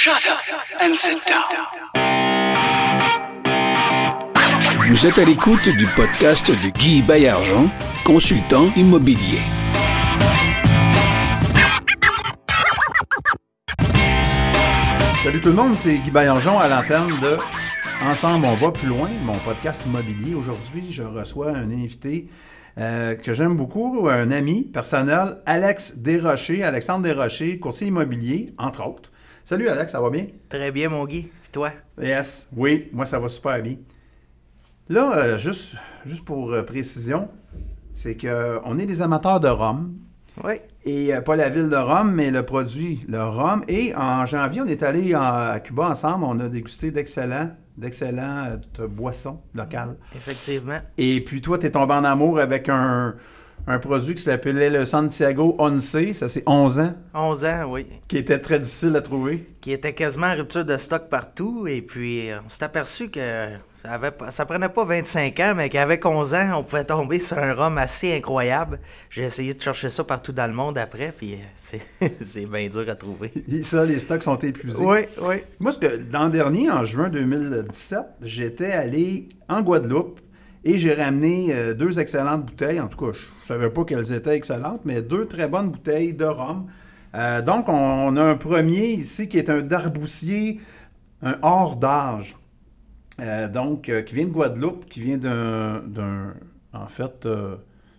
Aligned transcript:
Shut 0.00 0.30
up 0.30 0.38
and 0.80 0.94
sit 0.94 1.26
down. 1.26 1.42
Vous 4.86 5.06
êtes 5.08 5.18
à 5.18 5.24
l'écoute 5.24 5.68
du 5.68 5.86
podcast 5.96 6.48
de 6.48 6.70
Guy 6.70 7.02
Bayargent, 7.02 7.64
consultant 8.04 8.72
immobilier. 8.76 9.40
Salut 15.24 15.40
tout 15.40 15.48
le 15.48 15.54
monde, 15.54 15.74
c'est 15.74 15.96
Guy 15.98 16.12
Baillargeon 16.12 16.60
à 16.60 16.68
l'antenne 16.68 17.18
de 17.20 17.36
Ensemble, 18.00 18.46
on 18.46 18.54
va 18.54 18.70
plus 18.70 18.86
loin, 18.86 19.08
mon 19.24 19.36
podcast 19.38 19.84
immobilier. 19.86 20.34
Aujourd'hui, 20.34 20.92
je 20.92 21.02
reçois 21.02 21.50
un 21.50 21.72
invité 21.72 22.28
euh, 22.78 23.16
que 23.16 23.34
j'aime 23.34 23.56
beaucoup, 23.56 24.08
un 24.08 24.30
ami 24.30 24.62
personnel, 24.62 25.38
Alex 25.44 25.94
Desrochers, 25.96 26.62
Alexandre 26.62 27.02
Desrochers, 27.02 27.58
courtier 27.58 27.88
immobilier, 27.88 28.54
entre 28.58 28.86
autres. 28.86 29.10
Salut 29.48 29.66
Alex, 29.70 29.92
ça 29.92 30.00
va 30.02 30.10
bien? 30.10 30.26
Très 30.50 30.70
bien, 30.70 30.90
mon 30.90 31.06
Guy. 31.06 31.30
Toi? 31.52 31.70
Yes, 31.98 32.46
oui, 32.54 32.90
moi 32.92 33.06
ça 33.06 33.18
va 33.18 33.30
super 33.30 33.62
bien. 33.62 33.76
Là, 34.90 35.16
euh, 35.16 35.38
juste, 35.38 35.72
juste 36.04 36.22
pour 36.26 36.52
euh, 36.52 36.62
précision, 36.62 37.30
c'est 37.94 38.14
qu'on 38.14 38.78
est 38.78 38.84
des 38.84 39.00
amateurs 39.00 39.40
de 39.40 39.48
rhum. 39.48 39.94
Oui. 40.44 40.56
Et 40.84 41.14
euh, 41.14 41.22
pas 41.22 41.34
la 41.34 41.48
ville 41.48 41.70
de 41.70 41.76
Rome, 41.76 42.12
mais 42.12 42.30
le 42.30 42.42
produit, 42.42 43.00
le 43.08 43.22
rhum. 43.24 43.64
Et 43.68 43.94
en 43.96 44.26
janvier, 44.26 44.60
on 44.60 44.66
est 44.66 44.82
allé 44.82 45.16
en- 45.16 45.22
à 45.22 45.60
Cuba 45.60 45.88
ensemble. 45.88 46.26
On 46.28 46.38
a 46.40 46.48
dégusté 46.50 46.90
d'excellents, 46.90 47.50
d'excellentes 47.78 48.82
boissons 48.82 49.40
locales. 49.54 49.96
Effectivement. 50.14 50.78
Et 50.98 51.24
puis 51.24 51.40
toi, 51.40 51.56
tu 51.56 51.64
es 51.64 51.70
tombé 51.70 51.94
en 51.94 52.04
amour 52.04 52.38
avec 52.38 52.68
un, 52.68 53.14
un 53.70 53.78
produit 53.78 54.14
qui 54.14 54.22
s'appelait 54.22 54.70
le 54.70 54.84
Santiago 54.86 55.54
Once. 55.58 55.94
Ça, 56.14 56.28
c'est 56.28 56.42
11 56.46 56.80
ans, 56.80 56.94
11 57.14 57.44
ans, 57.44 57.64
oui. 57.68 57.86
qui 58.08 58.16
était 58.16 58.38
très 58.38 58.58
difficile 58.58 58.96
à 58.96 59.02
trouver. 59.02 59.46
Qui 59.60 59.72
était 59.72 59.92
quasiment 59.92 60.28
en 60.28 60.36
rupture 60.36 60.64
de 60.64 60.76
stock 60.78 61.08
partout. 61.10 61.66
Et 61.68 61.82
puis, 61.82 62.30
euh, 62.30 62.38
on 62.44 62.48
s'est 62.48 62.64
aperçu 62.64 63.10
que 63.10 63.20
ça, 63.82 63.90
avait, 63.92 64.10
pas- 64.10 64.30
ça 64.30 64.46
prenait 64.46 64.70
pas 64.70 64.84
25 64.84 65.38
ans, 65.40 65.52
mais 65.54 65.68
qu'avec 65.68 66.06
11 66.06 66.32
ans, 66.34 66.50
on 66.58 66.62
pouvait 66.62 66.84
tomber 66.84 67.20
sur 67.20 67.36
un 67.38 67.52
rhum 67.52 67.76
assez 67.76 68.16
incroyable. 68.16 68.80
J'ai 69.10 69.24
essayé 69.24 69.52
de 69.52 69.60
chercher 69.60 69.90
ça 69.90 70.02
partout 70.02 70.32
dans 70.32 70.46
le 70.46 70.54
monde 70.54 70.78
après, 70.78 71.12
puis 71.16 71.34
euh, 71.34 71.36
c'est 71.54 71.82
c'est 72.22 72.46
bien 72.46 72.68
dur 72.68 72.86
à 72.88 72.94
trouver. 72.94 73.32
Et 73.52 73.62
ça, 73.64 73.84
les 73.84 73.98
stocks 73.98 74.22
sont 74.22 74.38
épuisés. 74.38 74.82
Oui, 74.82 75.00
oui. 75.20 75.36
Moi, 75.60 75.72
ce 75.72 75.78
que 75.78 76.00
l'an 76.10 76.28
dernier, 76.30 76.70
en 76.70 76.84
juin 76.84 77.10
2017, 77.10 77.98
j'étais 78.22 78.72
allé 78.72 79.28
en 79.48 79.60
Guadeloupe 79.60 80.20
et 80.68 80.78
j'ai 80.78 80.92
ramené 80.92 81.48
euh, 81.50 81.72
deux 81.72 81.98
excellentes 81.98 82.44
bouteilles. 82.44 82.78
En 82.78 82.88
tout 82.88 82.98
cas, 82.98 83.12
je 83.12 83.26
ne 83.40 83.44
savais 83.44 83.70
pas 83.70 83.84
qu'elles 83.84 84.12
étaient 84.12 84.36
excellentes, 84.36 84.82
mais 84.84 85.00
deux 85.00 85.26
très 85.26 85.48
bonnes 85.48 85.70
bouteilles 85.70 86.12
de 86.12 86.26
rhum. 86.26 86.66
Euh, 87.14 87.40
donc, 87.40 87.70
on, 87.70 87.72
on 87.72 88.16
a 88.16 88.22
un 88.22 88.36
premier 88.36 88.88
ici 88.88 89.28
qui 89.28 89.38
est 89.38 89.48
un 89.48 89.62
darboussier, 89.62 90.60
un 91.22 91.38
hors 91.40 91.76
d'âge. 91.76 92.36
Euh, 93.18 93.48
donc, 93.48 93.90
qui 94.06 94.14
vient 94.14 94.26
de 94.26 94.30
Guadeloupe, 94.30 94.84
qui 94.90 95.00
vient 95.00 95.16
d'un. 95.16 96.34
en 96.74 96.86
fait, 96.86 97.26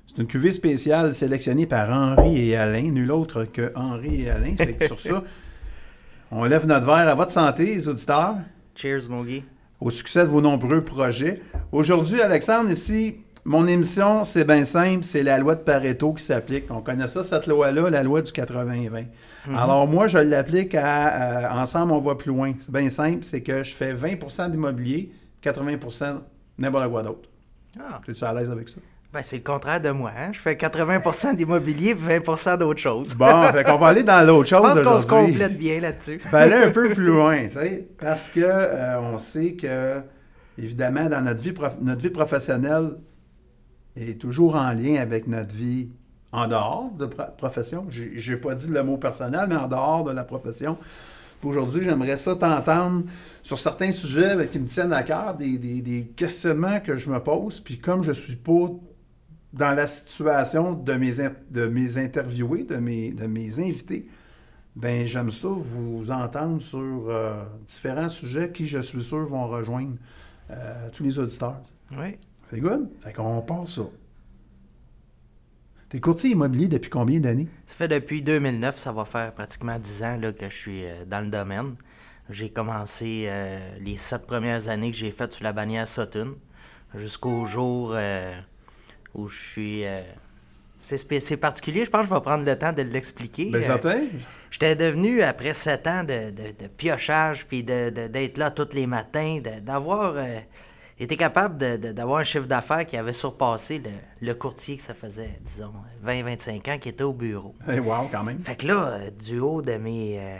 c'est 0.06 0.22
une 0.22 0.28
cuvée 0.28 0.52
spéciale 0.52 1.16
sélectionnée 1.16 1.66
par 1.66 1.90
Henri 1.90 2.50
et 2.50 2.56
Alain, 2.56 2.84
nul 2.84 3.12
autre 3.12 3.46
que 3.46 3.72
Henri 3.76 4.22
et 4.22 4.30
Alain. 4.30 4.54
Que 4.54 4.86
sur 4.86 5.00
ça, 5.00 5.24
on 6.32 6.44
lève 6.44 6.68
notre 6.68 6.86
verre 6.86 7.10
à 7.10 7.16
votre 7.16 7.32
santé, 7.32 7.66
les 7.66 7.88
auditeurs, 7.88 8.36
Cheers, 8.76 9.10
mon 9.10 9.24
Guy. 9.24 9.44
Au 9.82 9.90
succès 9.90 10.22
de 10.22 10.30
vos 10.30 10.42
nombreux 10.42 10.84
projets. 10.84 11.42
Aujourd'hui, 11.72 12.22
Alexandre, 12.22 12.70
ici, 12.70 13.18
mon 13.46 13.68
émission, 13.68 14.26
c'est 14.26 14.44
bien 14.44 14.64
simple, 14.64 15.04
c'est 15.04 15.24
la 15.24 15.38
loi 15.38 15.56
de 15.56 15.62
Pareto 15.62 16.14
qui 16.14 16.24
s'applique. 16.24 16.66
On 16.70 16.82
connaît 16.82 17.08
ça, 17.08 17.24
cette 17.24 17.48
loi-là, 17.48 17.90
la 17.90 18.04
loi 18.04 18.22
du 18.22 18.32
80-20. 18.32 19.06
Alors 19.56 19.88
moi, 19.88 20.08
je 20.08 20.18
l'applique 20.18 20.76
à 20.76 21.48
euh, 21.48 21.62
Ensemble, 21.62 21.94
on 21.94 22.00
va 22.00 22.16
plus 22.16 22.30
loin. 22.30 22.54
C'est 22.60 22.72
bien 22.72 22.90
simple, 22.90 23.24
c'est 23.24 23.42
que 23.42 23.64
je 23.64 23.74
fais 23.74 23.94
20% 23.94 24.52
d'immobilier, 24.52 25.12
80% 25.44 26.20
n'importe 26.58 26.90
quoi 26.90 27.04
d'autre. 27.04 27.30
Ah, 27.80 28.02
Es-tu 28.08 28.24
à 28.24 28.34
l'aise 28.34 28.52
avec 28.52 28.68
ça? 28.68 28.78
Ben 29.12 29.22
c'est 29.24 29.38
le 29.38 29.44
contraire 29.44 29.82
de 29.82 29.90
moi. 29.90 30.12
Hein? 30.16 30.30
Je 30.34 30.40
fais 30.40 30.54
80% 30.54 31.36
d'immobilier, 31.36 31.96
20% 31.96 32.58
d'autres 32.60 32.80
choses. 32.80 33.16
Bon, 33.16 33.42
fait 33.52 33.64
qu'on 33.64 33.78
va 33.78 33.88
aller 33.88 34.04
dans 34.04 34.26
l'autre 34.26 34.50
Je 34.50 34.56
chose 34.56 34.62
pense 34.62 34.82
qu'on 34.82 35.00
se 35.00 35.08
complète 35.08 35.58
bien 35.58 35.80
là-dessus. 35.80 36.20
Faut 36.24 36.36
aller 36.36 36.54
un 36.56 36.72
peu 36.72 36.90
plus 36.90 37.06
loin, 37.08 37.44
tu 37.48 37.54
sais, 37.54 37.88
parce 38.00 38.30
que 38.30 38.40
euh, 38.44 39.00
on 39.02 39.18
sait 39.18 39.54
que, 39.54 40.02
évidemment, 40.60 41.10
dans 41.10 41.22
notre 41.22 41.42
vie, 41.42 41.54
prof- 41.54 41.78
notre 41.82 42.02
vie 42.04 42.12
professionnelle 42.12 42.92
est 43.96 44.22
toujours 44.22 44.56
en 44.56 44.72
lien 44.74 45.02
avec 45.02 45.28
notre 45.28 45.56
vie 45.56 45.90
en 46.32 46.48
dehors 46.48 46.92
de 46.98 47.08
pro- 47.08 47.24
profession. 47.36 47.88
J'ai 47.90 48.34
n'ai 48.34 48.38
pas 48.40 48.54
dit 48.54 48.70
le 48.70 48.84
mot 48.84 48.98
personnel, 48.98 49.48
mais 49.50 49.56
en 49.56 49.68
dehors 49.68 50.04
de 50.04 50.12
la 50.12 50.24
profession. 50.24 50.78
Aujourd'hui, 51.42 51.84
j'aimerais 51.84 52.18
ça 52.18 52.36
t'entendre 52.36 53.06
sur 53.42 53.58
certains 53.58 53.92
sujets 53.92 54.36
euh, 54.36 54.46
qui 54.46 54.60
me 54.60 54.68
tiennent 54.68 54.94
à 54.94 55.02
cœur, 55.02 55.34
des, 55.34 55.58
des- 55.58 55.82
des 55.82 56.12
questionnements 56.16 56.80
que 56.80 56.96
je 56.98 57.10
me 57.10 57.20
pose, 57.20 57.60
puis 57.60 57.80
comme 57.80 58.04
je 58.04 58.12
suis 58.12 58.36
pas 58.36 58.70
dans 59.54 59.74
la 59.76 59.88
situation 59.88 60.74
de 60.74 60.94
mes, 60.94 61.20
in- 61.22 61.34
de 61.50 61.68
mes 61.68 61.98
interviewés, 61.98 62.64
de 62.64 62.78
mes, 62.78 63.12
de 63.12 63.26
mes 63.28 63.60
invités, 63.60 64.08
ben 64.76 65.06
j'aime 65.06 65.32
ça 65.32 65.50
vous 65.50 66.12
entendre 66.12 66.62
sur 66.62 66.80
euh, 67.10 67.44
différents 67.68 68.10
sujets 68.10 68.52
qui, 68.52 68.68
je 68.68 68.80
suis 68.80 69.02
sûr, 69.02 69.26
vont 69.28 69.48
rejoindre 69.48 69.96
euh, 70.52 70.90
tous 70.94 71.04
les 71.04 71.20
auditeurs. 71.20 71.62
Oui. 71.92 72.18
C'est 72.50 72.60
good? 72.60 72.90
Fait 73.02 73.14
qu'on 73.14 73.42
passe 73.42 73.76
ça. 73.76 73.84
T'es 75.90 76.00
courtier 76.00 76.32
immobilier 76.32 76.68
depuis 76.68 76.90
combien 76.90 77.20
d'années? 77.20 77.48
Ça 77.66 77.74
fait 77.76 77.88
depuis 77.88 78.22
2009, 78.22 78.78
ça 78.78 78.92
va 78.92 79.06
faire 79.06 79.34
pratiquement 79.34 79.80
10 79.80 80.04
ans 80.04 80.18
là, 80.18 80.32
que 80.32 80.50
je 80.50 80.56
suis 80.56 80.86
euh, 80.86 81.06
dans 81.06 81.22
le 81.24 81.32
domaine. 81.32 81.76
J'ai 82.30 82.50
commencé 82.52 83.26
euh, 83.28 83.60
les 83.80 83.98
sept 83.98 84.28
premières 84.28 84.70
années 84.70 84.92
que 84.92 84.98
j'ai 84.98 85.12
faites 85.12 85.32
sous 85.32 85.44
la 85.44 85.52
bannière 85.52 85.88
Sutton, 85.88 86.36
jusqu'au 86.96 87.46
jour 87.48 87.92
euh, 87.96 88.40
où 89.14 89.28
je 89.28 89.38
suis... 89.38 89.86
euh, 89.86 90.02
c'est 90.82 91.38
particulier, 91.38 91.84
je 91.86 91.90
pense 91.90 92.04
que 92.04 92.08
je 92.10 92.14
vais 92.16 92.22
prendre 92.22 92.46
le 92.46 92.58
temps 92.58 92.72
de 92.72 92.82
l'expliquer. 92.84 93.52
Euh, 93.54 93.62
certain. 93.64 94.02
J'étais 94.50 94.76
devenu, 94.76 95.22
après 95.22 95.54
sept 95.54 95.86
ans 95.88 96.04
de, 96.04 96.32
de- 96.32 96.64
de 96.64 96.68
piochage, 96.68 97.46
puis 97.46 97.64
d'être 97.64 98.38
là 98.38 98.50
tous 98.50 98.70
les 98.74 98.88
matins, 98.88 99.42
d'avoir 99.62 100.14
euh, 100.16 100.40
été 100.98 101.18
capable 101.18 101.58
de- 101.58 101.76
de- 101.76 101.92
d'avoir 101.92 102.20
un 102.20 102.24
chiffre 102.24 102.48
d'affaires 102.48 102.86
qui 102.88 102.96
avait 102.96 103.12
surpassé 103.14 103.80
le, 103.80 103.90
le 104.26 104.34
courtier 104.34 104.78
que 104.78 104.84
ça 104.84 104.94
faisait, 104.94 105.38
disons, 105.42 105.74
20-25 106.06 106.72
ans, 106.74 106.78
qui 106.78 106.88
était 106.90 107.04
au 107.04 107.14
bureau. 107.14 107.54
Hey, 107.68 107.80
wow, 107.80 108.08
quand 108.10 108.24
même. 108.24 108.40
Fait 108.40 108.56
que 108.56 108.66
là, 108.68 108.88
euh, 108.88 109.10
du 109.12 109.40
haut 109.40 109.62
de 109.62 109.74
mes... 109.74 110.18
euh, 110.18 110.38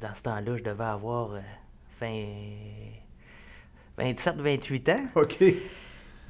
dans 0.00 0.14
ce 0.14 0.22
temps-là, 0.22 0.56
je 0.56 0.62
devais 0.62 0.84
avoir 0.84 1.34
euh, 1.34 1.40
27-28 3.98 4.90
ans. 4.92 5.04
OK. 5.16 5.36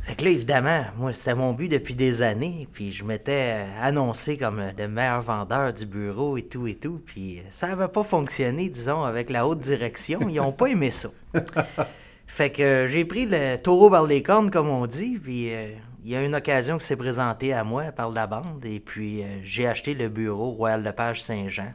Fait 0.05 0.17
que 0.17 0.25
là, 0.25 0.31
évidemment, 0.31 0.85
moi, 0.97 1.13
c'était 1.13 1.37
mon 1.37 1.53
but 1.53 1.69
depuis 1.69 1.95
des 1.95 2.23
années. 2.23 2.67
Puis 2.73 2.91
je 2.93 3.05
m'étais 3.05 3.53
euh, 3.55 3.67
annoncé 3.81 4.37
comme 4.37 4.59
euh, 4.59 4.73
le 4.77 4.89
meilleur 4.89 5.23
vendeur 5.23 5.73
du 5.73 5.87
bureau 5.87 6.37
et 6.37 6.43
tout 6.43 6.67
et 6.67 6.75
tout. 6.75 7.01
Puis 7.07 7.39
euh, 7.39 7.43
ça 7.51 7.69
n'avait 7.69 7.87
pas 7.89 8.03
fonctionné, 8.03 8.69
disons, 8.69 9.03
avec 9.05 9.31
la 9.31 9.47
haute 9.47 9.61
direction. 9.61 10.21
Ils 10.29 10.37
n'ont 10.37 10.53
pas 10.53 10.67
aimé 10.67 10.91
ça. 10.91 11.09
Fait 12.27 12.51
que 12.51 12.87
j'ai 12.89 13.05
pris 13.05 13.27
le 13.27 13.57
taureau 13.57 13.91
par 13.91 14.05
les 14.07 14.23
cornes, 14.23 14.51
comme 14.51 14.69
on 14.69 14.87
dit. 14.87 15.19
Puis 15.23 15.53
euh, 15.55 15.69
il 16.05 16.11
y 16.11 16.17
a 16.17 16.25
une 16.25 16.35
occasion 16.35 16.79
qui 16.79 16.87
s'est 16.87 16.97
présentée 16.97 17.53
à 17.53 17.63
moi 17.63 17.93
par 17.93 18.11
la 18.11 18.27
bande. 18.27 18.65
Et 18.65 18.81
puis 18.81 19.23
euh, 19.23 19.27
j'ai 19.45 19.69
acheté 19.69 19.95
le 19.95 20.09
bureau 20.09 20.51
Royal 20.51 20.83
Lepage 20.83 21.23
Saint-Jean 21.23 21.73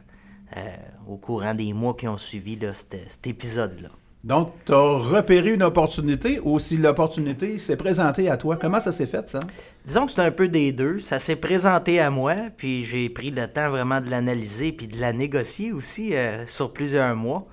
euh, 0.56 0.60
au 1.08 1.16
courant 1.16 1.54
des 1.54 1.72
mois 1.72 1.94
qui 1.94 2.06
ont 2.08 2.18
suivi 2.18 2.56
là, 2.56 2.74
cet- 2.74 3.08
cet 3.10 3.26
épisode-là. 3.26 3.88
Donc, 4.24 4.52
tu 4.66 4.72
as 4.72 4.98
repéré 4.98 5.50
une 5.50 5.62
opportunité 5.62 6.40
ou 6.42 6.58
si 6.58 6.76
l'opportunité 6.76 7.58
s'est 7.60 7.76
présentée 7.76 8.28
à 8.28 8.36
toi, 8.36 8.56
comment 8.60 8.80
ça 8.80 8.90
s'est 8.90 9.06
fait, 9.06 9.30
ça? 9.30 9.38
Disons 9.86 10.06
que 10.06 10.12
c'est 10.12 10.22
un 10.22 10.32
peu 10.32 10.48
des 10.48 10.72
deux. 10.72 10.98
Ça 10.98 11.20
s'est 11.20 11.36
présenté 11.36 12.00
à 12.00 12.10
moi, 12.10 12.34
puis 12.56 12.84
j'ai 12.84 13.08
pris 13.08 13.30
le 13.30 13.46
temps 13.46 13.70
vraiment 13.70 14.00
de 14.00 14.10
l'analyser 14.10 14.72
puis 14.72 14.88
de 14.88 15.00
la 15.00 15.12
négocier 15.12 15.72
aussi 15.72 16.16
euh, 16.16 16.44
sur 16.46 16.72
plusieurs 16.72 17.14
mois. 17.14 17.46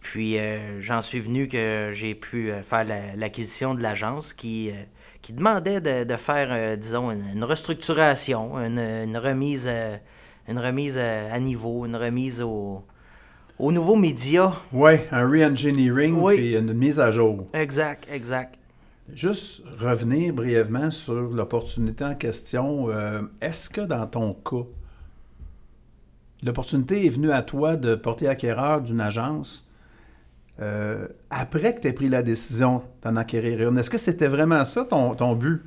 Puis 0.00 0.38
euh, 0.38 0.82
j'en 0.82 1.02
suis 1.02 1.20
venu 1.20 1.46
que 1.46 1.90
j'ai 1.92 2.16
pu 2.16 2.50
euh, 2.50 2.62
faire 2.62 2.84
la- 2.84 3.14
l'acquisition 3.14 3.74
de 3.74 3.82
l'agence 3.82 4.32
qui, 4.32 4.72
demandait 5.30 5.80
de, 5.80 6.16
faire, 6.16 6.76
disons, 6.78 7.10
une, 7.12 7.44
restructuration, 7.44 8.58
une, 8.58 9.16
remise, 9.16 9.70
une 10.48 10.58
remise 10.58 10.98
à 10.98 11.38
niveau, 11.38 11.84
une 11.84 11.96
remise 11.96 12.40
au, 12.40 12.82
aux 13.58 13.72
nouveaux 13.72 13.96
médias. 13.96 14.52
Oui, 14.72 14.92
un 15.10 15.26
re-engineering 15.28 16.14
Oui. 16.20 16.34
et 16.36 16.56
une 16.58 16.72
mise 16.72 17.00
à 17.00 17.10
jour. 17.10 17.44
Exact, 17.54 18.06
exact. 18.10 18.54
Juste 19.12 19.62
revenir 19.78 20.34
brièvement 20.34 20.90
sur 20.90 21.14
l'opportunité 21.14 22.04
en 22.04 22.14
question. 22.14 22.88
euh, 22.90 23.22
Est-ce 23.40 23.70
que 23.70 23.80
dans 23.80 24.06
ton 24.06 24.34
cas, 24.34 24.66
l'opportunité 26.42 27.06
est 27.06 27.10
venue 27.10 27.32
à 27.32 27.42
toi 27.42 27.76
de 27.76 27.94
porter 27.94 28.28
acquéreur 28.28 28.80
d'une 28.80 29.00
agence 29.00 29.64
euh, 30.60 31.06
après 31.30 31.74
que 31.74 31.80
tu 31.80 31.88
aies 31.88 31.92
pris 31.92 32.08
la 32.08 32.22
décision 32.22 32.82
d'en 33.02 33.16
acquérir 33.16 33.68
une? 33.68 33.78
Est-ce 33.78 33.90
que 33.90 33.98
c'était 33.98 34.28
vraiment 34.28 34.64
ça 34.64 34.84
ton, 34.84 35.14
ton 35.14 35.34
but? 35.34 35.62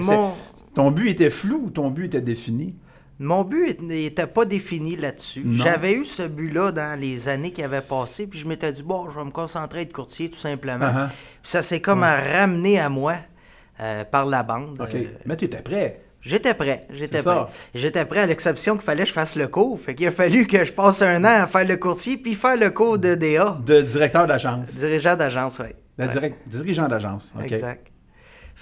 Mon- 0.00 0.32
Ton 0.74 0.90
but 0.90 1.08
était 1.10 1.30
flou 1.30 1.62
ou 1.66 1.70
ton 1.70 1.90
but 1.90 2.06
était 2.06 2.20
défini? 2.20 2.76
Mon 3.22 3.44
but 3.44 3.82
n'était 3.82 4.26
pas 4.26 4.46
défini 4.46 4.96
là-dessus. 4.96 5.44
J'avais 5.52 5.92
eu 5.92 6.06
ce 6.06 6.22
but-là 6.22 6.72
dans 6.72 6.98
les 6.98 7.28
années 7.28 7.52
qui 7.52 7.62
avaient 7.62 7.82
passé, 7.82 8.26
puis 8.26 8.38
je 8.38 8.48
m'étais 8.48 8.72
dit, 8.72 8.82
bon, 8.82 9.10
je 9.10 9.18
vais 9.18 9.24
me 9.26 9.30
concentrer 9.30 9.80
à 9.80 9.82
être 9.82 9.92
courtier, 9.92 10.30
tout 10.30 10.38
simplement. 10.38 10.86
Uh-huh. 10.86 11.06
Puis 11.08 11.50
ça 11.50 11.60
s'est 11.60 11.80
comme 11.80 12.02
ramené 12.02 12.80
à 12.80 12.88
moi 12.88 13.16
euh, 13.80 14.04
par 14.04 14.24
la 14.24 14.42
bande. 14.42 14.80
OK. 14.80 14.94
Euh, 14.94 15.04
Mais 15.26 15.36
tu 15.36 15.44
étais 15.44 15.60
prêt. 15.60 16.00
J'étais 16.22 16.52
prêt, 16.54 16.86
j'étais 16.90 17.22
prêt. 17.22 17.46
J'étais 17.74 18.04
prêt 18.04 18.20
à 18.20 18.26
l'exception 18.26 18.74
qu'il 18.74 18.82
fallait 18.84 19.02
que 19.04 19.08
je 19.08 19.14
fasse 19.14 19.36
le 19.36 19.48
cours. 19.48 19.78
Fait 19.80 19.94
qu'il 19.94 20.06
a 20.06 20.10
fallu 20.10 20.46
que 20.46 20.64
je 20.64 20.72
passe 20.72 21.00
un 21.00 21.22
an 21.24 21.42
à 21.42 21.46
faire 21.46 21.66
le 21.66 21.76
courtier 21.76 22.18
puis 22.18 22.34
faire 22.34 22.56
le 22.58 22.70
cours 22.70 22.98
de 22.98 23.14
DA. 23.14 23.58
De 23.64 23.80
directeur 23.80 24.26
d'agence. 24.26 24.74
Dirigeant 24.74 25.16
d'agence, 25.16 25.58
oui. 25.60 26.06
Direct- 26.08 26.36
dirigeant 26.46 26.88
d'agence. 26.88 27.32
OK. 27.38 27.50
Exact. 27.52 27.86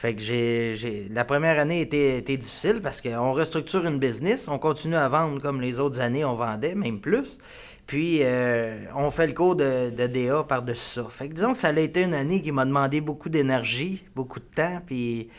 Fait 0.01 0.15
que 0.15 0.21
j'ai, 0.23 0.75
j'ai- 0.77 1.09
La 1.13 1.25
première 1.25 1.59
année 1.59 1.81
était, 1.81 2.19
était 2.19 2.37
difficile 2.37 2.79
parce 2.81 3.01
qu'on 3.01 3.33
restructure 3.33 3.85
une 3.85 3.99
business, 3.99 4.47
on 4.47 4.57
continue 4.57 4.95
à 4.95 5.09
vendre 5.09 5.41
comme 5.41 5.61
les 5.61 5.81
autres 5.81 6.01
années, 6.01 6.25
on 6.25 6.35
vendait, 6.35 6.77
même 6.77 7.01
plus. 7.01 7.39
Puis 7.85 8.19
euh, 8.23 8.77
on 8.95 9.11
fait 9.11 9.27
le 9.27 9.33
cours 9.33 9.57
de, 9.57 9.91
de 9.91 10.07
DA 10.07 10.45
par-dessus 10.45 11.01
ça. 11.01 11.07
Fait 11.11 11.29
que 11.29 11.35
disons 11.35 11.53
que 11.53 11.59
ça 11.59 11.69
a 11.71 11.81
été 11.81 12.03
une 12.03 12.15
année 12.15 12.41
qui 12.43 12.53
m'a 12.53 12.65
demandé 12.65 13.01
beaucoup 13.01 13.29
d'énergie, 13.29 14.05
beaucoup 14.15 14.39
de 14.39 14.45
temps, 14.55 14.81
puis 14.87 15.31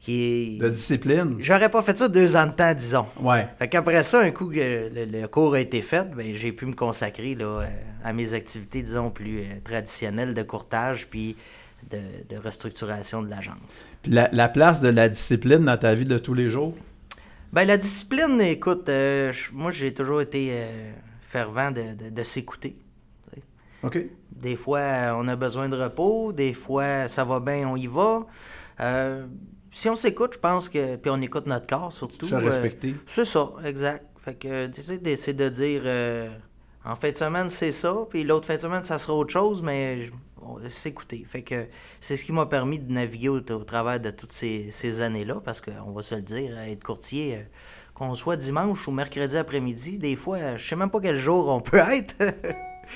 qui... 0.00 0.58
De 0.58 0.68
discipline. 0.68 1.36
J'aurais 1.38 1.68
pas 1.68 1.80
fait 1.82 1.96
ça 1.96 2.08
deux 2.08 2.34
ans 2.34 2.46
de 2.48 2.52
temps, 2.54 2.74
disons. 2.74 3.06
Ouais. 3.20 3.46
Fait 3.60 3.68
qu'après 3.68 4.02
ça, 4.02 4.20
un 4.20 4.32
coup 4.32 4.46
que 4.46 4.56
le, 4.92 5.04
le 5.04 5.28
cours 5.28 5.54
a 5.54 5.60
été 5.60 5.80
fait, 5.80 6.10
ben, 6.12 6.34
j'ai 6.34 6.50
pu 6.50 6.66
me 6.66 6.74
consacrer 6.74 7.36
là, 7.36 7.44
euh, 7.60 7.66
à 8.02 8.12
mes 8.12 8.34
activités, 8.34 8.82
disons, 8.82 9.10
plus 9.10 9.42
euh, 9.42 9.44
traditionnelles 9.62 10.34
de 10.34 10.42
courtage 10.42 11.06
puis 11.06 11.36
de, 11.90 12.34
de 12.34 12.36
restructuration 12.40 13.22
de 13.22 13.28
l'agence. 13.30 13.86
La, 14.06 14.28
la 14.32 14.48
place 14.48 14.80
de 14.80 14.88
la 14.88 15.08
discipline 15.08 15.64
dans 15.64 15.76
ta 15.76 15.94
vie 15.94 16.04
de 16.04 16.18
tous 16.18 16.34
les 16.34 16.50
jours? 16.50 16.74
Ben, 17.52 17.64
la 17.64 17.76
discipline, 17.76 18.40
écoute, 18.40 18.88
euh, 18.88 19.32
moi, 19.52 19.70
j'ai 19.70 19.92
toujours 19.92 20.20
été 20.22 20.50
euh, 20.52 20.92
fervent 21.20 21.70
de, 21.70 21.94
de- 21.94 22.10
de 22.10 22.22
s'écouter. 22.22 22.74
OK. 23.82 23.98
Des 24.30 24.56
fois, 24.56 24.78
euh, 24.78 25.12
on 25.16 25.28
a 25.28 25.36
besoin 25.36 25.68
de 25.68 25.76
repos, 25.76 26.32
des 26.32 26.54
fois, 26.54 27.08
ça 27.08 27.24
va 27.24 27.40
bien, 27.40 27.68
on 27.68 27.76
y 27.76 27.86
va. 27.88 28.26
Euh, 28.80 29.26
si 29.70 29.88
on 29.88 29.96
s'écoute, 29.96 30.34
je 30.34 30.38
pense 30.38 30.68
que. 30.68 30.96
Puis 30.96 31.10
on 31.10 31.20
écoute 31.20 31.46
notre 31.46 31.66
corps 31.66 31.92
surtout. 31.92 32.32
Euh, 32.32 32.38
respecter. 32.38 32.94
c'est 33.06 33.24
ça, 33.24 33.50
exact. 33.64 34.06
Fait 34.24 34.34
que, 34.34 34.68
tu 34.68 34.82
sais, 34.82 34.98
d'essayer 34.98 35.34
de 35.36 35.48
dire. 35.48 35.82
en 36.84 36.94
fin 36.96 37.10
de 37.10 37.16
semaine, 37.16 37.48
c'est 37.50 37.72
ça, 37.72 37.96
puis 38.08 38.24
l'autre 38.24 38.46
fin 38.46 38.54
de 38.56 38.60
semaine, 38.60 38.84
ça 38.84 38.98
sera 38.98 39.14
autre 39.14 39.32
chose, 39.32 39.62
mais 39.62 40.10
s'écouter. 40.68 41.24
Fait 41.26 41.42
que 41.42 41.66
c'est 42.00 42.16
ce 42.16 42.24
qui 42.24 42.32
m'a 42.32 42.46
permis 42.46 42.78
de 42.78 42.92
naviguer 42.92 43.28
au, 43.28 43.38
au 43.38 43.64
travers 43.64 44.00
de 44.00 44.10
toutes 44.10 44.32
ces, 44.32 44.70
ces 44.70 45.00
années-là, 45.02 45.36
parce 45.44 45.60
qu'on 45.60 45.92
va 45.92 46.02
se 46.02 46.14
le 46.14 46.22
dire, 46.22 46.58
être 46.58 46.82
courtier, 46.84 47.34
euh, 47.34 47.42
qu'on 47.94 48.14
soit 48.14 48.36
dimanche 48.36 48.86
ou 48.88 48.90
mercredi 48.92 49.36
après-midi, 49.36 49.98
des 49.98 50.16
fois, 50.16 50.38
euh, 50.38 50.56
je 50.58 50.66
sais 50.66 50.76
même 50.76 50.90
pas 50.90 51.00
quel 51.00 51.18
jour 51.18 51.48
on 51.48 51.60
peut 51.60 51.78
être. 51.92 52.14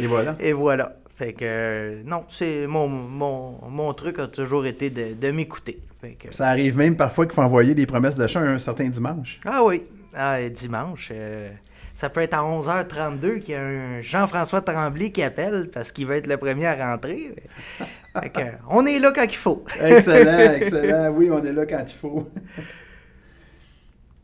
Et 0.00 0.06
voilà. 0.06 0.37
Et 0.40 0.52
voilà. 0.52 0.96
Fait 1.16 1.32
que, 1.32 1.44
euh, 1.44 2.02
non, 2.04 2.25
c'est 2.28 2.66
mon, 2.66 2.88
mon, 2.88 3.58
mon 3.70 3.92
truc 3.94 4.19
a 4.19 4.26
toujours 4.26 4.66
été 4.66 4.90
de, 4.90 5.14
de 5.14 5.31
m'écouter. 5.31 5.78
Que- 6.02 6.32
Ça 6.34 6.49
arrive 6.49 6.76
même 6.76 6.94
parfois 6.96 7.25
qu'il 7.26 7.34
faut 7.34 7.40
envoyer 7.42 7.75
des 7.75 7.87
promesses 7.87 8.16
d'achat 8.16 8.40
un 8.40 8.58
certain 8.58 8.88
dimanche. 8.88 9.40
ah 9.44 9.62
oui, 9.64 9.82
ah, 10.14 10.46
dimanche, 10.49 11.08
euh, 11.12 11.50
ça 11.96 12.10
peut 12.10 12.20
être 12.20 12.34
à 12.34 12.43
11h32 12.43 13.40
qu'il 13.40 13.52
y 13.52 13.54
a 13.54 13.62
un 13.62 14.02
Jean-François 14.02 14.60
Tremblay 14.60 15.10
qui 15.12 15.22
appelle 15.22 15.70
parce 15.72 15.93
qu'il 15.93 16.06
veut 16.06 16.16
être 16.16 16.26
le 16.26 16.37
premier 16.37 16.66
à 16.66 16.93
rentrer. 16.93 17.34
Fait 18.20 18.28
que, 18.28 18.40
on 18.69 18.84
est 18.84 18.98
là 18.98 19.12
quand 19.16 19.25
il 19.25 19.34
faut. 19.34 19.64
Excellent, 19.82 20.38
excellent. 20.52 21.10
Oui, 21.12 21.31
on 21.31 21.43
est 21.43 21.54
là 21.54 21.64
quand 21.64 21.82
il 21.88 21.94
faut. 21.94 22.28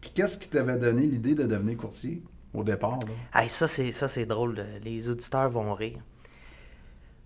Puis 0.03 0.11
qu'est-ce 0.15 0.37
qui 0.37 0.49
t'avait 0.49 0.77
donné 0.77 1.07
l'idée 1.07 1.35
de 1.35 1.45
devenir 1.45 1.79
courtier 1.79 2.23
au 2.53 2.63
départ? 2.63 2.99
là? 3.33 3.41
Hey, 3.41 3.49
ça, 3.49 3.67
c'est, 3.67 3.93
ça, 3.93 4.07
c'est 4.07 4.27
drôle. 4.27 4.63
Les 4.85 5.09
auditeurs 5.09 5.49
vont 5.49 5.73
rire. 5.73 6.01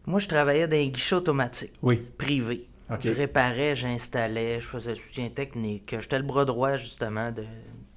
Moi, 0.06 0.20
je 0.20 0.28
travaillais 0.28 0.68
dans 0.68 0.76
un 0.76 0.86
guichet 0.86 1.16
automatique. 1.16 1.72
Oui. 1.82 1.96
Privé. 2.16 2.68
Je 3.00 3.12
réparais, 3.12 3.74
j'installais, 3.74 4.60
je 4.60 4.66
faisais 4.66 4.94
soutien 4.94 5.28
technique. 5.28 5.96
J'étais 5.98 6.18
le 6.18 6.24
bras 6.24 6.44
droit, 6.44 6.76
justement, 6.76 7.32
de- 7.32 7.42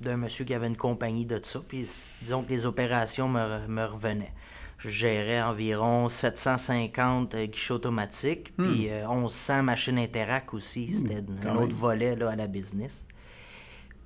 d'un 0.02 0.18
monsieur 0.18 0.46
qui 0.46 0.54
avait 0.54 0.68
une 0.68 0.78
compagnie 0.78 1.26
de 1.26 1.40
ça. 1.44 1.60
Puis, 1.68 1.90
disons 2.22 2.44
que 2.44 2.50
les 2.50 2.66
opérations 2.66 3.28
me, 3.28 3.40
re- 3.40 3.68
me 3.68 3.84
revenaient. 3.86 4.34
Je 4.78 4.88
gérais 4.90 5.42
environ 5.42 6.08
750 6.08 7.36
euh, 7.36 7.46
guichets 7.48 7.74
automatiques, 7.74 8.54
puis 8.58 8.88
euh, 8.90 9.06
1100 9.08 9.64
machines 9.64 9.98
Interac 10.00 10.54
aussi. 10.54 10.94
C'était 10.94 11.24
un 11.46 11.56
autre 11.56 11.68
même. 11.68 11.70
volet 11.70 12.16
là, 12.16 12.30
à 12.30 12.36
la 12.38 12.48
business. 12.48 13.06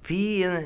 Puis, 0.02 0.44
euh, 0.46 0.60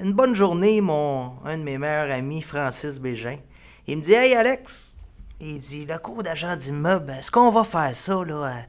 une 0.00 0.12
bonne 0.12 0.34
journée, 0.34 0.80
mon, 0.80 1.32
un 1.44 1.56
de 1.58 1.62
mes 1.62 1.78
meilleurs 1.78 2.10
amis, 2.10 2.42
Francis 2.42 2.98
Bégin, 2.98 3.38
il 3.86 3.98
me 3.98 4.02
dit 4.02 4.12
Hey 4.12 4.34
Alex, 4.34 4.94
il 5.40 5.58
dit 5.58 5.86
Le 5.86 5.96
cours 5.98 6.22
d'agent 6.22 6.56
d'immeuble, 6.56 7.10
est-ce 7.18 7.30
qu'on 7.30 7.50
va 7.50 7.64
faire 7.64 7.94
ça 7.94 8.22
là? 8.24 8.34
Euh, 8.34 8.60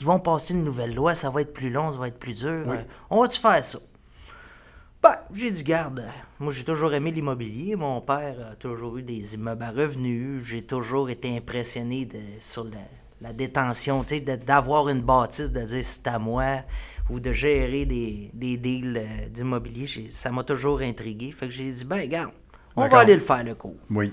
Ils 0.00 0.06
vont 0.06 0.20
passer 0.20 0.54
une 0.54 0.64
nouvelle 0.64 0.94
loi, 0.94 1.14
ça 1.14 1.30
va 1.30 1.40
être 1.40 1.52
plus 1.52 1.70
long, 1.70 1.90
ça 1.92 1.98
va 1.98 2.08
être 2.08 2.18
plus 2.18 2.34
dur. 2.34 2.62
Oui. 2.66 2.76
euh, 2.76 2.82
on 3.10 3.22
va-tu 3.22 3.40
faire 3.40 3.64
ça? 3.64 3.78
Ben, 5.02 5.16
j'ai 5.34 5.50
dit 5.50 5.64
Garde, 5.64 6.04
moi 6.38 6.52
j'ai 6.52 6.62
toujours 6.64 6.94
aimé 6.94 7.10
l'immobilier. 7.10 7.74
Mon 7.74 8.00
père 8.00 8.36
a 8.52 8.54
toujours 8.54 8.98
eu 8.98 9.02
des 9.02 9.34
immeubles 9.34 9.64
à 9.64 9.70
revenus. 9.72 10.44
J'ai 10.44 10.62
toujours 10.62 11.10
été 11.10 11.36
impressionné 11.36 12.04
de, 12.04 12.20
sur 12.40 12.64
la, 12.64 12.78
la 13.20 13.32
détention, 13.32 14.04
tu 14.04 14.14
sais, 14.14 14.20
de- 14.20 14.36
d'avoir 14.36 14.88
une 14.88 15.00
bâtisse, 15.02 15.50
de 15.50 15.60
dire 15.62 15.82
c'est 15.84 16.06
à 16.06 16.20
moi, 16.20 16.58
ou 17.10 17.18
de 17.18 17.32
gérer 17.32 17.84
des, 17.84 18.30
des 18.32 18.56
deals 18.56 18.96
euh, 18.96 19.28
d'immobilier. 19.28 19.88
Ça 20.10 20.30
m'a 20.30 20.44
toujours 20.44 20.80
intrigué. 20.82 21.32
Fait 21.32 21.46
que 21.46 21.52
j'ai 21.52 21.72
dit, 21.72 21.84
ben, 21.84 22.00
regarde, 22.02 22.30
on 22.76 22.82
va 22.82 22.98
aller 23.00 23.14
le 23.14 23.20
faire, 23.20 23.42
le 23.42 23.56
cours. 23.56 23.74
Oui. 23.90 24.12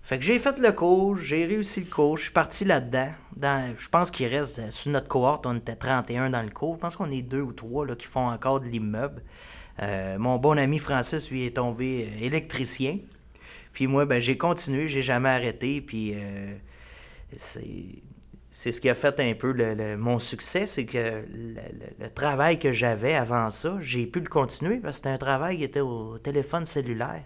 Fait 0.00 0.18
que 0.18 0.24
j'ai 0.24 0.38
fait 0.38 0.56
le 0.58 0.72
cours, 0.72 1.18
j'ai 1.18 1.44
réussi 1.44 1.80
le 1.80 1.90
cours, 1.90 2.16
je 2.16 2.22
suis 2.24 2.32
parti 2.32 2.64
là-dedans. 2.64 3.10
Dans, 3.36 3.74
je 3.76 3.88
pense 3.90 4.10
qu'il 4.10 4.28
reste, 4.28 4.60
euh, 4.60 4.70
sur 4.70 4.90
notre 4.92 5.08
cohorte, 5.08 5.44
on 5.46 5.56
était 5.56 5.76
31 5.76 6.30
dans 6.30 6.42
le 6.42 6.48
cours. 6.50 6.76
Je 6.76 6.80
pense 6.80 6.96
qu'on 6.96 7.10
est 7.10 7.20
deux 7.22 7.42
ou 7.42 7.52
trois 7.52 7.84
là, 7.84 7.94
qui 7.96 8.06
font 8.06 8.28
encore 8.30 8.60
de 8.60 8.68
l'immeuble. 8.68 9.22
Euh, 9.82 10.18
mon 10.18 10.36
bon 10.38 10.58
ami 10.58 10.78
Francis, 10.78 11.30
lui, 11.30 11.44
est 11.46 11.56
tombé 11.56 12.08
euh, 12.08 12.24
électricien. 12.24 12.98
Puis 13.72 13.86
moi, 13.86 14.06
ben, 14.06 14.20
j'ai 14.20 14.36
continué, 14.38 14.88
j'ai 14.88 15.02
jamais 15.02 15.28
arrêté. 15.28 15.80
Puis 15.82 16.12
euh, 16.14 16.56
c'est, 17.36 18.72
ce 18.72 18.80
qui 18.80 18.88
a 18.88 18.94
fait 18.94 19.20
un 19.20 19.34
peu 19.34 19.54
mon 19.96 20.18
succès, 20.18 20.66
c'est 20.66 20.86
que 20.86 20.98
le, 20.98 21.54
le- 21.54 22.04
le 22.04 22.10
travail 22.10 22.58
que 22.58 22.72
j'avais 22.72 23.14
avant 23.14 23.50
ça, 23.50 23.76
j'ai 23.80 24.06
pu 24.06 24.20
le 24.20 24.28
continuer 24.28 24.78
parce 24.78 24.96
que 24.96 25.04
c'était 25.04 25.14
un 25.14 25.18
travail 25.18 25.58
qui 25.58 25.64
était 25.64 25.80
au 25.80 26.18
téléphone 26.18 26.64
cellulaire. 26.64 27.22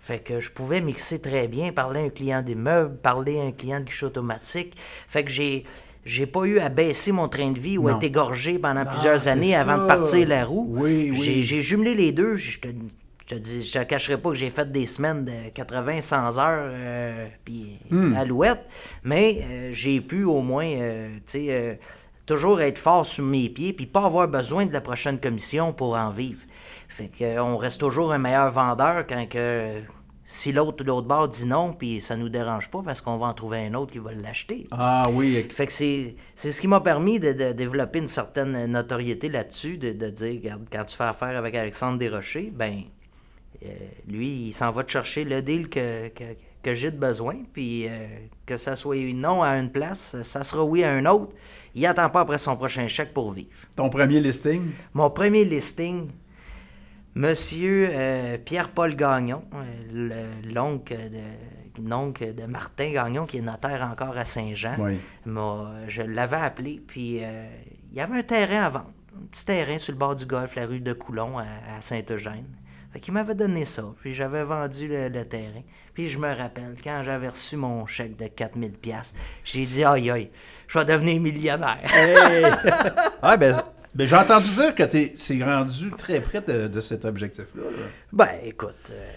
Fait 0.00 0.18
que 0.18 0.40
je 0.40 0.50
pouvais 0.50 0.80
mixer 0.80 1.20
très 1.20 1.46
bien, 1.46 1.72
parler 1.72 2.00
à 2.00 2.04
un 2.04 2.08
client 2.08 2.42
d'immeuble, 2.42 2.96
parler 2.96 3.38
à 3.38 3.44
un 3.44 3.52
client 3.52 3.80
de 3.80 3.84
guichet 3.84 4.06
automatique. 4.06 4.74
Fait 5.06 5.24
que 5.24 5.30
j'ai 5.30 5.64
j'ai 6.04 6.26
pas 6.26 6.44
eu 6.44 6.58
à 6.58 6.68
baisser 6.68 7.12
mon 7.12 7.28
train 7.28 7.50
de 7.50 7.58
vie 7.58 7.78
ou 7.78 7.88
Non. 7.88 7.96
être 7.96 8.04
égorgé 8.04 8.58
pendant 8.58 8.82
Ah, 8.82 8.86
plusieurs 8.86 9.28
années 9.28 9.54
avant 9.54 9.78
de 9.78 9.86
partir 9.86 10.26
la 10.28 10.44
roue. 10.44 10.66
Oui, 10.70 11.10
oui. 11.12 11.42
J'ai- 11.42 11.62
jumelé 11.62 11.94
les 11.94 12.12
deux. 12.12 12.36
Je 12.36 12.58
te, 12.58 12.68
je 12.68 13.34
te 13.36 13.40
dis, 13.40 13.64
je 13.64 13.72
te 13.78 13.82
cacherai 13.84 14.16
pas 14.18 14.30
que 14.30 14.36
j'ai 14.36 14.50
fait 14.50 14.70
des 14.72 14.86
semaines 14.86 15.24
de 15.24 15.50
80, 15.54 16.00
100 16.00 16.38
heures, 16.38 16.70
euh, 16.72 17.26
puis 17.44 17.78
Hmm. 17.90 18.14
alouette, 18.16 18.64
mais 19.04 19.40
euh, 19.42 19.70
j'ai 19.72 20.00
pu 20.00 20.24
au 20.24 20.40
moins, 20.40 20.66
euh, 20.66 21.10
tu 21.16 21.20
sais, 21.26 21.46
euh, 21.50 21.74
toujours 22.26 22.60
être 22.60 22.78
fort 22.78 23.04
sur 23.06 23.24
mes 23.24 23.48
pieds, 23.48 23.72
puis 23.72 23.86
pas 23.86 24.04
avoir 24.04 24.26
besoin 24.28 24.66
de 24.66 24.72
la 24.72 24.80
prochaine 24.80 25.18
commission 25.20 25.72
pour 25.72 25.96
en 25.96 26.10
vivre. 26.10 26.40
Fait 26.88 27.08
que, 27.08 27.22
euh, 27.24 27.42
on 27.44 27.56
reste 27.56 27.78
toujours 27.80 28.12
un 28.12 28.18
meilleur 28.18 28.50
vendeur 28.50 29.04
quand 29.08 29.28
que 29.28 29.74
si 30.32 30.52
l'autre 30.52 30.84
de 30.84 30.88
l'autre 30.88 31.08
bord 31.08 31.26
dit 31.26 31.44
non, 31.44 31.72
puis 31.72 32.00
ça 32.00 32.14
nous 32.14 32.28
dérange 32.28 32.70
pas 32.70 32.82
parce 32.84 33.00
qu'on 33.00 33.16
va 33.16 33.26
en 33.26 33.34
trouver 33.34 33.66
un 33.66 33.74
autre 33.74 33.90
qui 33.90 33.98
va 33.98 34.12
l'acheter. 34.12 34.68
Ah 34.70 35.02
oui. 35.12 35.44
Fait 35.50 35.66
que 35.66 35.72
c'est, 35.72 36.14
c'est 36.36 36.52
ce 36.52 36.60
qui 36.60 36.68
m'a 36.68 36.78
permis 36.78 37.18
de, 37.18 37.32
de 37.32 37.50
développer 37.50 37.98
une 37.98 38.06
certaine 38.06 38.66
notoriété 38.66 39.28
là-dessus, 39.28 39.76
de, 39.76 39.90
de 39.90 40.08
dire, 40.08 40.40
regarde, 40.40 40.62
quand 40.70 40.84
tu 40.84 40.96
fais 40.96 41.02
affaire 41.02 41.36
avec 41.36 41.56
Alexandre 41.56 41.98
Desrochers, 41.98 42.52
ben, 42.54 42.82
euh, 43.66 43.68
lui, 44.06 44.28
il 44.46 44.52
s'en 44.52 44.70
va 44.70 44.84
te 44.84 44.92
chercher 44.92 45.24
le 45.24 45.42
deal 45.42 45.68
que, 45.68 46.06
que, 46.10 46.22
que 46.62 46.76
j'ai 46.76 46.92
de 46.92 46.96
besoin, 46.96 47.34
puis 47.52 47.88
euh, 47.88 48.06
que 48.46 48.56
ça 48.56 48.76
soit 48.76 49.12
non 49.12 49.42
à 49.42 49.58
une 49.58 49.72
place, 49.72 50.22
ça 50.22 50.44
sera 50.44 50.62
oui 50.62 50.84
à 50.84 50.92
un 50.92 51.06
autre. 51.06 51.32
Il 51.74 51.84
attend 51.86 52.08
pas 52.08 52.20
après 52.20 52.38
son 52.38 52.56
prochain 52.56 52.86
chèque 52.86 53.12
pour 53.12 53.32
vivre. 53.32 53.66
Ton 53.74 53.90
premier 53.90 54.20
listing? 54.20 54.62
Mon 54.94 55.10
premier 55.10 55.44
listing, 55.44 56.08
Monsieur 57.14 57.88
euh, 57.92 58.38
Pierre-Paul 58.38 58.94
Gagnon, 58.94 59.44
euh, 59.54 59.64
le- 60.44 60.52
l'oncle 60.54 60.94
de, 60.96 61.88
l'oncle 61.88 62.34
de 62.34 62.44
Martin 62.44 62.92
Gagnon, 62.92 63.26
qui 63.26 63.38
est 63.38 63.42
notaire 63.42 63.88
encore 63.90 64.16
à 64.16 64.24
Saint-Jean. 64.24 64.76
Oui. 64.78 64.98
je 65.88 66.02
l'avais 66.02 66.36
appelé, 66.36 66.80
puis 66.86 67.18
euh, 67.22 67.46
il 67.90 67.96
y 67.98 68.00
avait 68.00 68.18
un 68.18 68.22
terrain 68.22 68.62
à 68.64 68.70
vendre. 68.70 68.92
Un 69.16 69.26
petit 69.26 69.44
terrain 69.44 69.78
sur 69.78 69.92
le 69.92 69.98
bord 69.98 70.14
du 70.14 70.24
golfe, 70.24 70.54
la 70.54 70.66
rue 70.66 70.80
de 70.80 70.92
Coulon 70.92 71.36
à, 71.38 71.42
à 71.76 71.80
Saint-Eugène. 71.80 72.46
Fait 72.92 72.98
qu'il 72.98 73.14
m'avait 73.14 73.34
donné 73.36 73.64
ça, 73.66 73.84
puis 74.00 74.12
j'avais 74.12 74.42
vendu 74.42 74.88
le, 74.88 75.08
le 75.08 75.24
terrain. 75.24 75.62
Puis 75.94 76.08
je 76.08 76.18
me 76.18 76.28
rappelle, 76.28 76.74
quand 76.82 77.02
j'avais 77.04 77.28
reçu 77.28 77.56
mon 77.56 77.86
chèque 77.86 78.16
de 78.16 78.26
4000 78.26 78.72
pièces, 78.72 79.12
j'ai 79.44 79.62
dit 79.62 79.84
«Aïe, 79.84 80.10
aïe, 80.10 80.30
je 80.66 80.78
vais 80.78 80.84
devenir 80.84 81.20
millionnaire. 81.20 81.78
ah 83.22 83.36
ben, 83.36 83.56
Ben, 83.94 84.06
j'ai 84.06 84.16
entendu 84.16 84.48
dire 84.50 84.74
que 84.74 84.82
tu 84.84 85.12
c'est 85.16 85.42
rendu 85.42 85.90
très 85.92 86.20
près 86.20 86.40
de, 86.40 86.68
de 86.68 86.80
cet 86.80 87.04
objectif-là. 87.04 87.64
là. 87.64 87.86
Ben, 88.12 88.28
écoute, 88.44 88.90
euh, 88.92 89.12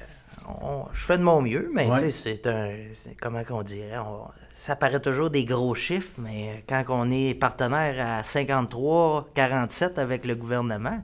on- 0.61 0.85
je 0.93 1.05
fais 1.05 1.17
de 1.17 1.23
mon 1.23 1.41
mieux, 1.41 1.69
mais 1.73 1.85
Ouais. 1.87 1.99
tu 2.03 2.11
sais, 2.11 2.35
c'est 2.35 2.47
un. 2.47 2.69
Comment 3.21 3.43
qu'on 3.43 3.61
dirait 3.63 3.97
on- 3.99 4.27
Ça 4.51 4.75
paraît 4.75 4.99
toujours 4.99 5.29
des 5.29 5.45
gros 5.45 5.73
chiffres, 5.75 6.13
mais 6.19 6.63
quand 6.67 6.83
on 6.89 7.09
est 7.11 7.33
partenaire 7.33 7.95
à 8.19 8.23
53-47 8.23 9.97
avec 9.99 10.25
le 10.25 10.35
gouvernement, 10.35 11.01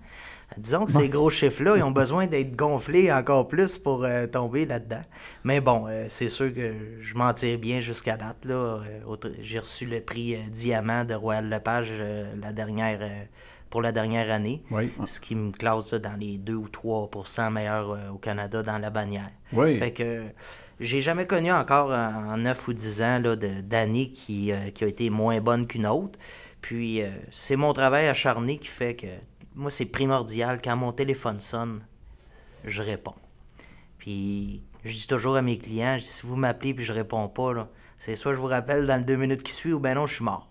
disons 0.57 0.85
que 0.85 0.91
ces 0.91 1.09
gros 1.09 1.29
chiffres-là, 1.29 1.77
ils 1.77 1.83
ont 1.83 1.91
besoin 2.05 2.27
d'être 2.27 2.55
gonflés 2.55 3.11
encore 3.11 3.47
plus 3.47 3.77
pour 3.77 4.03
euh, 4.03 4.25
tomber 4.27 4.65
là-dedans. 4.65 5.01
Mais 5.43 5.61
bon, 5.61 5.85
euh, 5.87 6.05
c'est 6.09 6.29
sûr 6.29 6.53
que 6.53 6.73
je 7.01 7.15
m'en 7.15 7.33
tire 7.33 7.57
bien 7.59 7.81
jusqu'à 7.81 8.17
date. 8.17 8.45
là. 8.45 8.55
Euh, 8.55 9.15
J'ai 9.41 9.59
reçu 9.59 9.85
le 9.85 10.01
prix 10.01 10.35
euh, 10.35 10.39
Diamant 10.51 11.03
de 11.05 11.13
Royal 11.13 11.47
Lepage 11.49 11.89
euh, 11.91 12.31
la 12.41 12.51
dernière, 12.51 12.99
euh, 13.01 13.07
pour 13.69 13.81
la 13.81 13.91
dernière 13.91 14.31
année 14.31 14.63
Oui. 14.71 14.91
ce 15.05 15.19
qui 15.19 15.35
me 15.35 15.51
classe 15.51 15.91
là, 15.93 15.99
dans 15.99 16.19
les 16.19 16.37
2 16.37 16.53
ou 16.55 16.67
3% 16.67 17.51
meilleurs 17.51 17.91
euh, 17.91 18.09
au 18.09 18.17
Canada 18.17 18.63
dans 18.63 18.77
la 18.79 18.89
bannière. 18.89 19.29
Oui. 19.53 19.77
Fait 19.77 19.91
que 19.91 20.23
j'ai 20.79 21.01
jamais 21.01 21.27
connu 21.27 21.51
encore 21.51 21.91
en 21.91 22.37
9 22.37 22.67
ou 22.67 22.73
10 22.73 23.01
ans 23.01 23.21
qui, 24.13 24.51
euh, 24.51 24.69
qui 24.71 24.83
a 24.83 24.87
été 24.87 25.09
moins 25.09 25.39
bonne 25.39 25.67
qu'une 25.67 25.85
autre. 25.87 26.17
Puis 26.61 27.01
euh, 27.01 27.09
c'est 27.31 27.55
mon 27.55 27.73
travail 27.73 28.07
acharné 28.07 28.57
qui 28.57 28.67
fait 28.67 28.95
que 28.95 29.07
moi 29.55 29.71
c'est 29.71 29.85
primordial 29.85 30.59
quand 30.63 30.75
mon 30.75 30.91
téléphone 30.91 31.39
sonne, 31.39 31.81
je 32.65 32.81
réponds. 32.81 33.15
Puis 33.97 34.63
je 34.83 34.93
dis 34.93 35.07
toujours 35.07 35.35
à 35.35 35.41
mes 35.41 35.57
clients, 35.57 35.95
je 35.97 36.03
dis, 36.03 36.09
si 36.09 36.25
vous 36.25 36.35
m'appelez 36.35 36.73
puis 36.73 36.85
je 36.85 36.93
réponds 36.93 37.27
pas, 37.27 37.69
c'est 37.97 38.15
soit 38.15 38.33
je 38.33 38.39
vous 38.39 38.47
rappelle 38.47 38.87
dans 38.87 38.97
les 38.97 39.03
deux 39.03 39.15
minutes 39.17 39.43
qui 39.43 39.51
suivent 39.51 39.75
ou 39.75 39.79
ben 39.79 39.95
non, 39.95 40.07
je 40.07 40.15
suis 40.15 40.23
mort. 40.23 40.48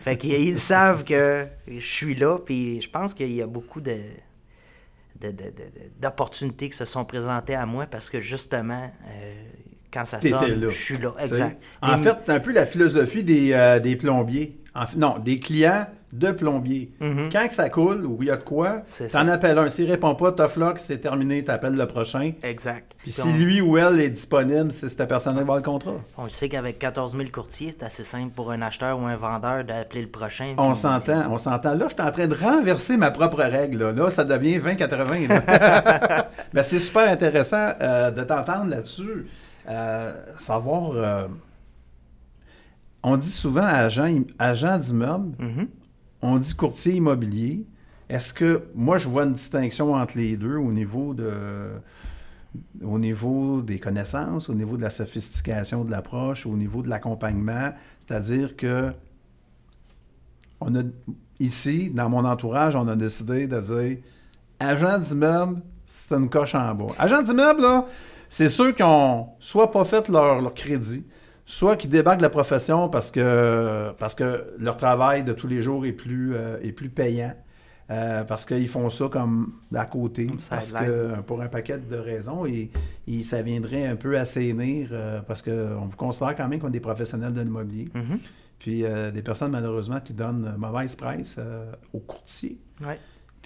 Fait 0.00 0.16
qu'ils 0.16 0.32
ils 0.48 0.58
savent 0.58 1.04
que 1.04 1.46
je 1.68 1.80
suis 1.80 2.14
là, 2.14 2.38
puis 2.38 2.80
je 2.82 2.90
pense 2.90 3.14
qu'il 3.14 3.32
y 3.32 3.42
a 3.42 3.46
beaucoup 3.46 3.80
de- 3.80 3.98
d'opportunités 6.00 6.68
qui 6.70 6.76
se 6.76 6.84
sont 6.84 7.04
présentées 7.04 7.54
à 7.54 7.66
moi 7.66 7.86
parce 7.86 8.10
que 8.10 8.20
justement, 8.20 8.90
euh, 9.08 9.44
quand 9.94 10.04
ça 10.04 10.20
sonne, 10.20 10.60
là. 10.60 10.68
je 10.68 10.82
suis 10.82 10.98
là. 10.98 11.12
Exact. 11.20 11.62
En 11.80 11.98
fait, 11.98 12.16
c'est 12.26 12.32
un 12.32 12.40
peu 12.40 12.52
la 12.52 12.66
philosophie 12.66 13.22
des, 13.22 13.52
euh, 13.52 13.78
des 13.78 13.96
plombiers. 13.96 14.58
En 14.76 14.86
non, 14.96 15.18
des 15.20 15.38
clients 15.38 15.86
de 16.12 16.32
plombiers. 16.32 16.90
Mhm. 16.98 17.28
Quand 17.30 17.46
que 17.46 17.54
ça 17.54 17.70
coule 17.70 18.04
ou 18.04 18.18
il 18.22 18.26
y 18.26 18.30
a 18.32 18.36
de 18.36 18.42
quoi, 18.42 18.80
C'est 18.84 19.06
t'en 19.06 19.28
appelles 19.28 19.56
un. 19.56 19.68
S'il 19.68 19.88
répond 19.88 20.16
pas, 20.16 20.32
tough 20.32 20.56
luck, 20.56 20.80
c'est 20.80 20.98
terminé, 20.98 21.44
t'appelles 21.44 21.76
le 21.76 21.86
prochain. 21.86 22.32
Exact. 22.42 22.92
Puis 22.98 23.12
Puis 23.12 23.12
si 23.12 23.20
on, 23.22 23.32
lui 23.36 23.60
ou 23.60 23.78
elle 23.78 24.00
est 24.00 24.10
disponible, 24.10 24.72
c'est 24.72 24.88
cette 24.88 25.06
personne 25.08 25.38
qui 25.38 25.44
va 25.44 25.54
le 25.56 25.62
contrat. 25.62 25.94
on 26.18 26.28
sait 26.28 26.48
qu'avec 26.48 26.80
14 26.80 27.16
000 27.16 27.28
courtiers, 27.32 27.70
c'est 27.70 27.84
assez 27.84 28.02
simple 28.02 28.32
pour 28.34 28.50
un 28.50 28.62
acheteur 28.62 28.98
ou 29.00 29.06
un 29.06 29.14
vendeur 29.14 29.62
d'appeler 29.62 30.02
le 30.02 30.08
prochain. 30.08 30.54
On 30.58 30.74
s'entend, 30.74 31.22
on 31.30 31.38
s'entend. 31.38 31.76
Là, 31.76 31.86
je 31.88 31.94
suis 31.94 32.02
en 32.02 32.10
train 32.10 32.26
de 32.26 32.34
renverser 32.34 32.96
ma 32.96 33.12
propre 33.12 33.42
règle. 33.44 33.78
Là, 33.78 33.92
Là, 33.92 34.10
ça 34.10 34.24
devient 34.24 34.58
20-80. 34.58 35.28
là. 35.28 36.28
Ben, 36.52 36.62
c'est 36.64 36.80
super 36.80 37.08
intéressant 37.08 37.74
euh, 37.80 38.10
de 38.10 38.24
t'entendre 38.24 38.70
là-dessus. 38.70 39.26
Euh, 39.68 40.12
savoir. 40.36 40.90
euh, 40.92 41.28
on 43.02 43.16
dit 43.16 43.30
souvent 43.30 43.64
agent, 43.66 44.04
im- 44.04 44.24
agent 44.38 44.78
d'immeuble, 44.78 45.36
Mhm. 45.38 45.68
on 46.22 46.38
dit 46.38 46.54
courtier 46.54 46.94
immobilier. 46.94 47.64
Est-ce 48.08 48.32
que. 48.34 48.64
Moi, 48.74 48.98
je 48.98 49.08
vois 49.08 49.24
une 49.24 49.32
distinction 49.34 49.94
entre 49.94 50.16
les 50.18 50.36
deux 50.36 50.56
au 50.56 50.72
niveau 50.72 51.14
de. 51.14 51.32
Au 52.84 52.98
niveau 53.00 53.62
des 53.62 53.80
connaissances, 53.80 54.48
au 54.48 54.54
niveau 54.54 54.76
de 54.76 54.82
la 54.82 54.90
sophistication 54.90 55.84
de 55.84 55.90
l'approche, 55.90 56.46
au 56.46 56.56
niveau 56.56 56.82
de 56.82 56.88
l'accompagnement? 56.88 57.72
C'est-à-dire 58.06 58.54
que 58.56 58.92
on 60.60 60.74
a, 60.76 60.82
ici, 61.40 61.90
dans 61.90 62.08
mon 62.08 62.24
entourage, 62.24 62.76
on 62.76 62.86
a 62.88 62.94
décidé 62.96 63.46
de 63.48 63.60
dire 63.60 63.98
agent 64.60 64.98
d'immeuble, 64.98 65.62
c'est 65.86 66.14
une 66.14 66.28
coche 66.30 66.54
en 66.54 66.74
bas. 66.74 66.86
Agent 66.98 67.22
d'immeuble, 67.22 67.62
là, 67.62 67.86
c'est 68.34 68.48
ceux 68.48 68.72
qui 68.72 68.82
ont 68.82 69.28
soit 69.38 69.70
pas 69.70 69.84
fait 69.84 70.08
leur, 70.08 70.40
leur 70.42 70.54
crédit, 70.54 71.04
soit 71.46 71.76
qui 71.76 71.86
débarquent 71.86 72.18
de 72.18 72.24
la 72.24 72.30
profession 72.30 72.88
parce 72.88 73.12
que, 73.12 73.92
parce 73.96 74.16
que 74.16 74.56
leur 74.58 74.76
travail 74.76 75.22
de 75.22 75.32
tous 75.32 75.46
les 75.46 75.62
jours 75.62 75.86
est 75.86 75.92
plus, 75.92 76.34
euh, 76.34 76.58
est 76.60 76.72
plus 76.72 76.88
payant. 76.88 77.32
euh, 77.90 78.24
parce 78.24 78.44
qu'ils 78.44 78.66
font 78.66 78.90
ça 78.90 79.08
comme 79.08 79.60
à 79.72 79.86
côté, 79.86 80.26
parce 80.50 80.72
que, 80.72 81.20
pour 81.20 81.42
un 81.42 81.48
paquet 81.48 81.78
de 81.78 81.96
raisons, 81.96 82.44
et, 82.44 82.72
et 83.06 83.22
ça 83.22 83.40
viendrait 83.40 83.86
un 83.86 83.94
peu 83.94 84.18
assainir, 84.18 84.88
euh, 84.90 85.20
parce 85.20 85.40
qu'on 85.40 85.86
vous 85.86 85.96
considère 85.96 86.34
quand 86.34 86.48
même 86.48 86.58
comme 86.58 86.72
des 86.72 86.80
professionnels 86.80 87.34
de 87.34 87.40
l'immobilier. 87.40 87.88
Mhm. 87.94 88.18
Puis 88.58 88.82
des 89.12 89.22
personnes, 89.22 89.50
malheureusement, 89.50 90.00
qui 90.00 90.14
donnent 90.14 90.54
mauvaise 90.56 90.96
presse 90.96 91.38
aux 91.92 91.98
courtiers. 92.00 92.58
Ouais. 92.80 92.98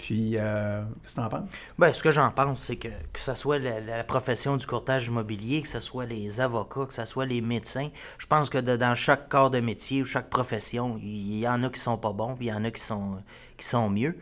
Puis, 0.02 0.36
euh, 0.36 0.82
qu'est-ce 1.02 1.16
que 1.16 1.20
t'en 1.20 1.28
penses? 1.28 1.50
Ben, 1.78 1.92
ce 1.92 2.02
que 2.02 2.10
j'en 2.10 2.30
pense, 2.30 2.60
c'est 2.60 2.76
que 2.76 2.88
que 3.12 3.20
ce 3.20 3.34
soit 3.34 3.58
la, 3.58 4.04
profession 4.04 4.56
du 4.56 4.66
courtage 4.66 5.06
immobilier, 5.06 5.62
que 5.62 5.68
ce 5.68 5.80
soit 5.80 6.06
les 6.06 6.40
avocats, 6.40 6.86
que 6.86 6.94
ce 6.94 7.04
soit 7.04 7.26
les 7.26 7.40
médecins, 7.40 7.88
je 8.18 8.26
pense 8.26 8.48
que 8.48 8.58
dans 8.58 8.94
chaque 8.94 9.28
corps 9.28 9.50
de 9.50 9.60
métier 9.60 10.02
ou 10.02 10.04
chaque 10.04 10.30
profession, 10.30 10.98
il 11.02 11.38
y 11.38 11.48
en 11.48 11.62
a 11.62 11.68
qui 11.68 11.80
sont 11.80 11.98
pas 11.98 12.12
bons, 12.12 12.36
puis 12.36 12.46
il 12.46 12.48
y 12.50 12.52
en 12.52 12.64
a 12.64 12.70
qui 12.70 12.80
sont, 12.80 13.18
qui 13.56 13.66
sont 13.66 13.90
mieux. 13.90 14.16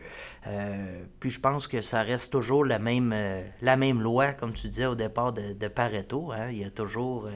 Euh, 0.47 1.03
puis 1.19 1.29
je 1.29 1.39
pense 1.39 1.67
que 1.67 1.81
ça 1.81 2.01
reste 2.01 2.31
toujours 2.31 2.65
la 2.65 2.79
même, 2.79 3.13
euh, 3.13 3.43
la 3.61 3.77
même 3.77 4.01
loi, 4.01 4.33
comme 4.33 4.53
tu 4.53 4.67
disais 4.67 4.87
au 4.87 4.95
départ 4.95 5.31
de, 5.31 5.67
Pareto. 5.67 6.31
hein. 6.31 6.49
Il 6.49 6.57
y 6.57 6.65
a 6.65 6.71
toujours, 6.71 7.27
euh, 7.27 7.31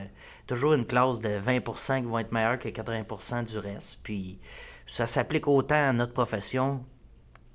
toujours 0.47 0.73
une 0.73 0.85
classe 0.85 1.19
de 1.19 1.29
20% 1.29 2.01
qui 2.01 2.07
vont 2.07 2.19
être 2.19 2.31
meilleurs 2.31 2.59
que 2.59 2.69
80% 2.69 3.43
du 3.43 3.57
reste. 3.59 3.99
Puis 4.03 4.39
ça 4.85 5.07
s'applique 5.07 5.47
autant 5.47 5.89
à 5.89 5.93
notre 5.93 6.13
profession 6.13 6.83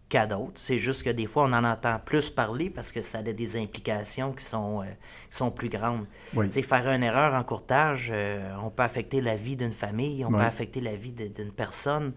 qu'à 0.09 0.27
d'autres. 0.27 0.53
C'est 0.55 0.79
juste 0.79 1.03
que 1.03 1.11
des 1.11 1.27
fois, 1.27 1.45
on 1.45 1.53
en 1.53 1.65
entend 1.65 1.99
plus 2.05 2.31
parler 2.31 2.71
parce 2.71 2.93
que 2.93 3.03
ça 3.03 3.19
a 3.19 3.23
des 3.23 3.57
implications 3.61 4.33
qui 4.33 4.45
sont, 4.45 4.83
euh, 4.83 4.85
qui 5.31 5.37
sont 5.37 5.51
plus 5.51 5.69
grandes. 5.69 6.07
Oui. 6.35 6.51
Faire 6.51 6.89
une 6.89 7.03
erreur 7.03 7.35
en 7.35 7.43
courtage, 7.43 8.11
euh, 8.13 8.55
on 8.63 8.71
peut 8.71 8.83
affecter 8.85 9.21
la 9.21 9.37
vie 9.37 9.57
d'une 9.57 9.73
famille, 9.73 10.25
on 10.25 10.29
Oui. 10.29 10.35
peut 10.37 10.41
affecter 10.45 10.81
la 10.81 10.95
vie 10.95 11.13
d'une 11.13 11.53
personne. 11.53 12.13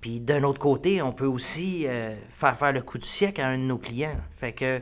Puis 0.00 0.20
d'un 0.20 0.42
autre 0.44 0.60
côté, 0.60 1.02
on 1.02 1.12
peut 1.12 1.26
aussi 1.26 1.84
euh, 1.86 2.14
faire 2.30 2.56
faire 2.56 2.72
le 2.72 2.82
coup 2.82 2.98
du 2.98 3.06
siècle 3.06 3.40
à 3.40 3.48
un 3.48 3.58
de 3.58 3.62
nos 3.64 3.78
clients. 3.78 4.16
Fait 4.36 4.52
que 4.52 4.80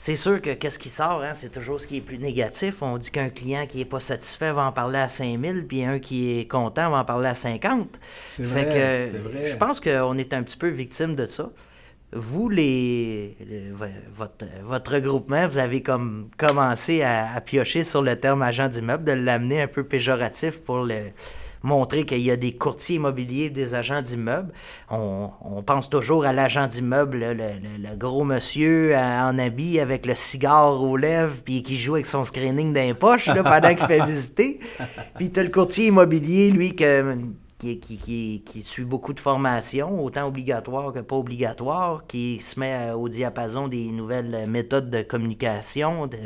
c'est 0.00 0.14
sûr 0.16 0.40
que 0.40 0.54
qu'est-ce 0.54 0.78
qui 0.78 0.88
sort, 0.90 1.22
hein, 1.24 1.34
c'est 1.34 1.50
toujours 1.50 1.80
ce 1.80 1.86
qui 1.88 1.96
est 1.96 2.00
plus 2.00 2.18
négatif. 2.18 2.82
On 2.82 2.96
dit 2.98 3.10
qu'un 3.10 3.30
client 3.30 3.66
qui 3.66 3.80
est 3.80 3.84
pas 3.84 3.98
satisfait 4.00 4.52
va 4.52 4.62
en 4.66 4.72
parler 4.72 5.00
à 5.00 5.08
5000, 5.08 5.66
puis 5.66 5.84
un 5.84 5.98
qui 5.98 6.38
est 6.38 6.46
content 6.48 6.88
va 6.90 6.98
en 6.98 7.04
parler 7.04 7.28
à 7.28 7.34
50. 7.34 7.88
C'est 8.36 8.44
Fait 8.44 8.64
vrai, 8.64 9.10
que 9.12 9.18
vrai. 9.18 9.46
je 9.46 9.56
pense 9.56 9.80
qu'on 9.80 10.16
est 10.16 10.32
un 10.32 10.42
petit 10.44 10.56
peu 10.56 10.68
victime 10.68 11.16
de 11.16 11.26
ça. 11.26 11.50
Vous, 12.12 12.48
les, 12.48 13.36
le- 13.40 13.74
vo- 13.74 13.84
votre, 14.14 14.46
votre 14.64 14.92
regroupement, 14.94 15.46
vous 15.48 15.58
avez 15.58 15.82
comme 15.82 16.30
commencé 16.38 17.02
à, 17.02 17.34
à 17.34 17.40
piocher 17.42 17.82
sur 17.82 18.00
le 18.00 18.16
terme 18.16 18.40
agent 18.42 18.68
d'immeuble, 18.68 19.04
de 19.04 19.12
l'amener 19.12 19.60
un 19.62 19.66
peu 19.66 19.84
péjoratif 19.84 20.62
pour 20.62 20.84
le, 20.84 21.10
montrer 21.62 22.04
qu'il 22.04 22.20
y 22.22 22.30
a 22.30 22.36
des 22.36 22.52
courtiers 22.52 22.96
immobiliers 22.96 23.44
et 23.44 23.50
des 23.50 23.74
agents 23.74 24.02
d'immeuble. 24.02 24.52
On, 24.90 25.30
on 25.42 25.62
pense 25.62 25.88
toujours 25.90 26.24
à 26.24 26.32
l'agent 26.32 26.66
d'immeuble, 26.66 27.18
le, 27.18 27.34
le- 27.34 27.90
le 27.90 27.96
gros 27.96 28.24
monsieur 28.24 28.96
euh, 28.96 29.20
en 29.22 29.38
habit 29.38 29.80
avec 29.80 30.06
le 30.06 30.14
cigare 30.14 30.82
aux 30.82 30.96
lèvres 30.96 31.36
puis 31.44 31.62
qui 31.62 31.76
joue 31.76 31.94
avec 31.94 32.06
son 32.06 32.24
screening 32.24 32.72
dans 32.72 32.80
les 32.80 32.94
poches 32.94 33.26
là, 33.26 33.42
pendant 33.42 33.74
qu'il 33.74 33.86
fait 33.86 34.04
visiter. 34.04 34.60
Puis 35.16 35.30
tu 35.30 35.40
as 35.40 35.42
le 35.42 35.48
courtier 35.50 35.86
immobilier, 35.86 36.50
lui, 36.50 36.74
que, 36.76 37.16
qui, 37.58 37.80
qui, 37.80 37.98
qui, 37.98 38.42
qui 38.46 38.62
suit 38.62 38.84
beaucoup 38.84 39.12
de 39.12 39.18
formations, 39.20 40.02
autant 40.04 40.28
obligatoires 40.28 40.92
que 40.92 41.00
pas 41.00 41.16
obligatoires, 41.16 42.04
qui 42.06 42.40
se 42.40 42.58
met 42.60 42.72
euh, 42.90 42.94
au 42.94 43.08
diapason 43.08 43.66
des 43.68 43.86
nouvelles 43.90 44.46
méthodes 44.48 44.90
de 44.90 45.02
communication, 45.02 46.06
de, 46.06 46.16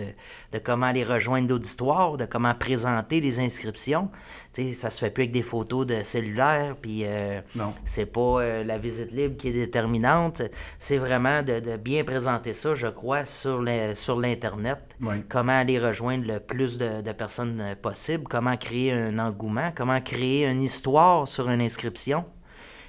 de 0.52 0.58
comment 0.58 0.86
aller 0.86 1.04
rejoindre 1.04 1.48
l'auditoire, 1.48 2.16
de 2.18 2.26
comment 2.26 2.54
présenter 2.54 3.20
les 3.20 3.40
inscriptions. 3.40 4.10
Sais, 4.52 4.74
ça 4.74 4.90
se 4.90 5.00
fait 5.00 5.10
plus 5.10 5.22
avec 5.22 5.32
des 5.32 5.42
photos 5.42 5.86
de 5.86 6.02
cellulaire, 6.02 6.76
puis 6.80 7.04
euh, 7.04 7.40
c'est 7.84 8.06
pas 8.06 8.20
euh, 8.20 8.64
la 8.64 8.76
visite 8.76 9.10
libre 9.10 9.36
qui 9.38 9.48
est 9.48 9.52
déterminante. 9.52 10.42
C'est 10.78 10.98
vraiment 10.98 11.42
de, 11.42 11.58
de 11.58 11.76
bien 11.76 12.04
présenter 12.04 12.52
ça, 12.52 12.74
je 12.74 12.88
crois, 12.88 13.24
sur 13.24 13.64
sur 13.94 14.20
l'Internet. 14.20 14.78
Oui. 15.00 15.22
Comment 15.28 15.58
aller 15.58 15.78
rejoindre 15.78 16.26
le 16.26 16.38
plus 16.38 16.76
de, 16.76 17.00
de 17.00 17.12
personnes 17.12 17.60
euh, 17.60 17.74
possible, 17.74 18.24
comment 18.28 18.56
créer 18.56 18.92
un 18.92 19.18
engouement, 19.18 19.70
comment 19.74 20.00
créer 20.00 20.46
une 20.46 20.62
histoire 20.62 21.26
sur 21.26 21.48
une 21.48 21.60
inscription. 21.60 22.24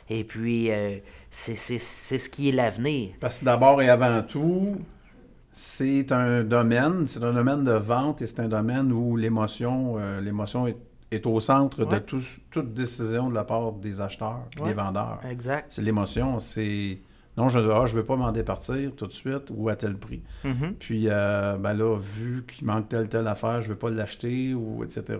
Et 0.09 0.23
puis, 0.23 0.71
euh, 0.71 0.97
c'est 1.29 1.55
ce 1.55 2.29
qui 2.29 2.49
est 2.49 2.51
l'avenir. 2.51 3.11
Parce 3.19 3.39
que 3.39 3.45
d'abord 3.45 3.81
et 3.81 3.89
avant 3.89 4.21
tout, 4.21 4.77
c'est 5.51 6.11
un 6.11 6.43
domaine, 6.43 7.07
c'est 7.07 7.23
un 7.23 7.33
domaine 7.33 7.63
de 7.63 7.73
vente 7.73 8.21
et 8.21 8.27
c'est 8.27 8.39
un 8.39 8.47
domaine 8.47 8.91
où 8.91 9.15
l'émotion, 9.15 9.95
euh, 9.97 10.19
l'émotion 10.21 10.67
est, 10.67 10.77
est 11.13 11.25
au 11.25 11.39
centre 11.39 11.85
de 11.85 11.97
tout- 11.99 12.21
toute 12.51 12.73
décision 12.73 13.29
de 13.29 13.35
la 13.35 13.43
part 13.43 13.71
des 13.73 14.01
acheteurs, 14.01 14.41
Ouais. 14.59 14.69
des 14.69 14.73
vendeurs. 14.73 15.19
Exact. 15.29 15.67
C'est 15.69 15.81
l'émotion, 15.81 16.39
c'est 16.39 16.97
non, 17.35 17.49
je 17.49 17.57
ne 17.57 17.67
ah, 17.71 17.87
je 17.87 17.95
veux 17.95 18.03
pas 18.05 18.15
m'en 18.15 18.31
départir 18.31 18.91
tout 18.95 19.07
de 19.07 19.11
suite 19.11 19.45
ou 19.49 19.67
à 19.67 19.75
tel 19.75 19.95
prix. 19.97 20.21
Mhm. 20.43 20.75
Puis 20.79 21.05
euh, 21.09 21.57
ben 21.57 21.73
là, 21.73 21.97
vu 21.97 22.45
qu'il 22.47 22.67
manque 22.67 22.89
telle 22.89 23.07
telle 23.09 23.27
affaire, 23.27 23.59
je 23.61 23.69
veux 23.69 23.75
pas 23.75 23.89
l'acheter 23.89 24.53
ou 24.53 24.83
etc. 24.83 25.17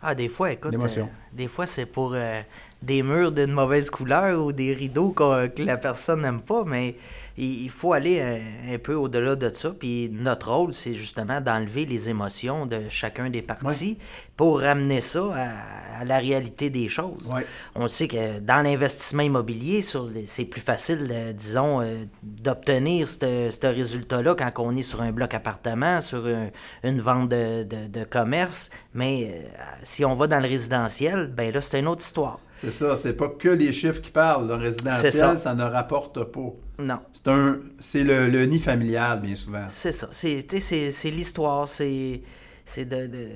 Ah, 0.00 0.14
des 0.14 0.28
fois, 0.28 0.52
écoute, 0.52 0.70
L'émotion. 0.70 1.06
euh, 1.06 1.36
des 1.36 1.48
fois, 1.48 1.66
c'est 1.66 1.86
pour 1.86 2.12
euh, 2.14 2.40
des 2.80 3.02
murs 3.02 3.32
d'une 3.32 3.50
mauvaise 3.50 3.90
couleur 3.90 4.44
ou 4.44 4.52
des 4.52 4.72
rideaux 4.72 5.10
que 5.10 5.62
la 5.64 5.76
personne 5.76 6.20
n'aime 6.22 6.40
pas, 6.42 6.62
mais 6.64 6.96
il, 7.44 7.70
faut 7.70 7.92
aller 7.92 8.20
un, 8.20 8.74
un 8.74 8.78
peu 8.78 8.94
au-delà 8.94 9.36
de 9.36 9.50
ça. 9.54 9.70
Puis 9.78 10.08
notre 10.12 10.52
rôle, 10.52 10.72
c'est 10.72 10.94
justement 10.94 11.40
d'enlever 11.40 11.84
les 11.86 12.08
émotions 12.08 12.66
de 12.66 12.82
chacun 12.88 13.30
des 13.30 13.42
parties 13.42 13.98
pour 14.36 14.60
ramener 14.60 15.00
ça 15.00 15.22
à, 15.34 16.00
à 16.00 16.04
la 16.04 16.18
réalité 16.18 16.70
des 16.70 16.88
choses. 16.88 17.30
On 17.74 17.88
sait 17.88 18.08
que 18.08 18.38
dans 18.40 18.62
l'investissement 18.62 19.22
immobilier, 19.22 19.82
c'est 20.24 20.44
plus 20.44 20.60
facile, 20.60 21.08
euh, 21.10 21.32
disons, 21.32 21.80
euh, 21.80 22.04
d'obtenir 22.22 23.06
ce 23.08 23.66
résultat-là 23.66 24.34
quand 24.34 24.52
on 24.58 24.76
est 24.76 24.82
sur 24.82 25.02
un 25.02 25.12
bloc 25.12 25.34
appartement, 25.34 26.00
sur 26.00 26.24
un- 26.26 26.50
une 26.84 27.00
vente 27.00 27.28
de, 27.28 27.62
de- 27.64 27.86
de 27.88 28.04
commerce. 28.04 28.70
Mais 28.94 29.30
euh, 29.32 29.48
si 29.82 30.04
on 30.04 30.14
va 30.14 30.26
dans 30.26 30.40
le 30.40 30.48
résidentiel, 30.48 31.26
ben 31.28 31.52
là, 31.52 31.60
c'est 31.60 31.80
une 31.80 31.88
autre 31.88 32.02
histoire. 32.02 32.38
C'est 32.60 32.72
ça, 32.72 32.96
c'est 32.96 33.12
pas 33.12 33.28
que 33.28 33.48
les 33.48 33.72
chiffres 33.72 34.00
qui 34.00 34.10
parlent. 34.10 34.48
Le 34.48 34.54
résidentiel, 34.54 35.12
ça. 35.12 35.36
ça. 35.36 35.54
ne 35.54 35.62
rapporte 35.64 36.24
pas. 36.24 36.52
Non. 36.78 37.00
C'est 37.12 37.28
un, 37.28 37.58
c'est 37.80 38.04
le, 38.04 38.28
le 38.28 38.46
nid 38.46 38.60
familial, 38.60 39.20
bien 39.20 39.34
souvent. 39.34 39.66
C'est 39.68 39.92
ça. 39.92 40.08
C'est, 40.12 40.46
c'est, 40.60 40.90
c'est 40.92 41.10
l'histoire. 41.10 41.68
C'est, 41.68 42.22
c'est 42.64 42.84
de, 42.84 43.06
de, 43.06 43.28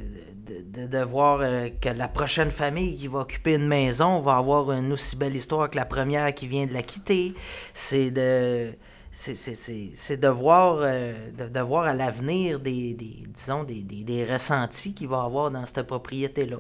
de, 0.73 0.87
de- 0.87 1.03
voir 1.05 1.41
euh, 1.43 1.69
que 1.81 1.89
la 1.89 2.07
prochaine 2.09 2.51
famille 2.51 2.97
qui 2.97 3.09
va 3.09 3.21
occuper 3.21 3.55
une 3.55 3.67
maison 3.67 4.21
va 4.21 4.37
avoir 4.37 4.71
une 4.73 4.93
aussi 4.93 5.17
belle 5.17 5.35
histoire 5.35 5.69
que 5.71 5.77
la 5.77 5.87
première 5.87 6.33
qui 6.35 6.47
vient 6.47 6.67
de 6.67 6.73
la 6.73 6.83
quitter. 6.83 7.35
C'est 7.75 8.11
de. 8.11 8.73
C'est, 9.15 9.35
c'est, 9.35 9.55
c'est, 9.55 9.91
c'est 9.93 10.17
de 10.17 10.29
voir, 10.29 10.79
euh, 10.81 11.13
de, 11.37 11.47
de 11.47 11.61
voir 11.61 11.85
à 11.85 11.93
l'avenir 11.95 12.61
des, 12.61 12.95
des 12.95 13.25
disons, 13.29 13.63
des, 13.63 13.83
des, 13.83 14.05
des 14.05 14.25
ressentis 14.25 14.95
qu'il 14.95 15.09
va 15.09 15.25
avoir 15.25 15.51
dans 15.51 15.67
cette 15.67 15.87
propriété-là. 15.87 16.57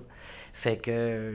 Fait 0.52 0.76
que 0.76 0.90
euh, 0.90 1.32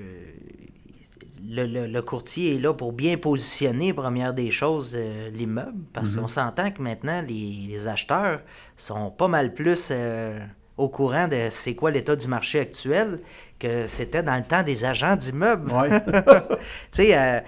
le, 1.48 1.66
le- 1.66 1.88
le 1.88 2.02
courtier 2.02 2.56
est 2.56 2.60
là 2.60 2.74
pour 2.74 2.92
bien 2.94 3.18
positionner, 3.18 3.94
première 3.94 4.34
des 4.34 4.52
choses, 4.52 4.94
euh, 4.96 5.30
l'immeuble, 5.30 5.84
parce 5.94 6.12
qu'on 6.12 6.28
s'entend 6.28 6.72
que 6.72 6.82
maintenant, 6.82 7.22
les, 7.22 7.68
les 7.70 7.88
acheteurs 7.88 8.42
sont 8.76 9.12
pas 9.12 9.28
mal 9.28 9.54
plus 9.54 9.90
euh, 9.92 10.40
au 10.76 10.90
courant 10.90 11.28
de 11.28 11.38
c'est 11.50 11.74
quoi 11.74 11.90
l'état 11.90 12.16
du 12.16 12.28
marché 12.28 12.60
actuel 12.60 13.20
que 13.60 13.88
c'était 13.88 14.22
dans 14.22 14.36
le 14.36 14.44
temps 14.44 14.62
des 14.62 14.86
agents 14.86 15.16
d'immeubles. 15.16 15.72
Ouais. 15.72 15.90
tu 16.52 16.58
sais, 16.92 17.18
euh, 17.18 17.40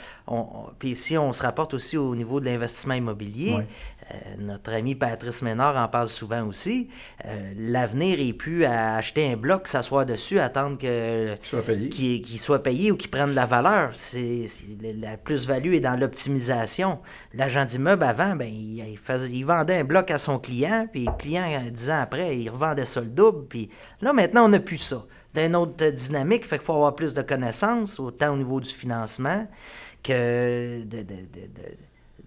puis 0.80 0.96
si 0.96 1.18
on 1.18 1.32
se 1.34 1.44
rapporte 1.44 1.74
aussi 1.74 1.98
au 1.98 2.16
niveau 2.16 2.40
de 2.40 2.46
l'investissement 2.46 2.96
immobilier, 2.96 3.54
Ouais. 3.58 3.68
Euh, 4.12 4.36
notre 4.40 4.72
ami 4.74 4.96
Patrice 4.96 5.42
Ménard 5.42 5.76
en 5.78 5.88
parle 5.88 6.08
souvent 6.08 6.46
aussi, 6.48 6.90
euh, 7.26 7.54
l'avenir 7.58 8.20
est 8.20 8.34
plus 8.34 8.66
à 8.66 8.96
acheter 8.96 9.32
un 9.32 9.38
bloc, 9.38 9.68
s'asseoir 9.68 10.06
dessus, 10.06 10.40
attendre 10.40 10.78
que 10.78 11.36
Qu'il 11.36 11.46
soit 11.48 11.62
payé. 11.62 11.90
qu'il 11.90 12.22
qu'il 12.22 12.40
soit 12.40 12.64
payé 12.64 12.92
ou 12.92 12.98
qu'il 12.98 13.10
prenne 13.10 13.30
de 13.32 13.36
la 13.36 13.46
valeur. 13.46 13.90
C'est, 13.94 14.48
c'est- 14.48 14.66
la 15.00 15.18
plus-value 15.18 15.74
est 15.74 15.80
dans 15.80 16.00
l'optimisation. 16.00 17.00
L'agent 17.34 17.66
d'immeuble, 17.66 18.04
avant, 18.04 18.36
ben, 18.36 18.48
il, 18.50 18.84
il 18.90 18.98
faisait- 18.98 19.30
il 19.32 19.44
vendait 19.44 19.78
un 19.80 19.84
bloc 19.84 20.10
à 20.12 20.18
son 20.18 20.40
client, 20.40 20.88
puis 20.92 21.06
le 21.06 21.12
client, 21.18 21.46
euh, 21.52 21.70
dix 21.70 21.90
ans 21.90 22.00
après, 22.02 22.38
il 22.38 22.50
revendait 22.50 22.86
ça 22.86 23.02
le 23.02 23.08
double. 23.08 23.46
Puis 23.48 23.70
là, 24.02 24.14
maintenant, 24.14 24.46
on 24.46 24.50
n'a 24.50 24.60
plus 24.60 24.78
ça. 24.78 25.06
C'est 25.36 25.46
une 25.46 25.56
autre 25.56 25.88
dynamique, 25.92 26.46
fait 26.48 26.58
qu'il 26.58 26.66
faut 26.66 26.74
avoir 26.74 26.96
plus 26.96 27.14
de 27.14 27.22
connaissances, 27.22 28.00
autant 28.00 28.34
au 28.34 28.38
niveau 28.38 28.60
du 28.60 28.70
financement 28.72 29.48
que 30.04 30.82
de, 30.84 30.98
de- 30.98 31.04
de- 31.04 31.48
de- 31.48 31.78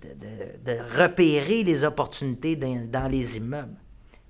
de- 0.06 1.02
repérer 1.02 1.62
les 1.62 1.85
opportunités 1.85 2.56
dans, 2.56 2.87
dans 2.90 3.09
les 3.11 3.37
immeubles. 3.37 3.76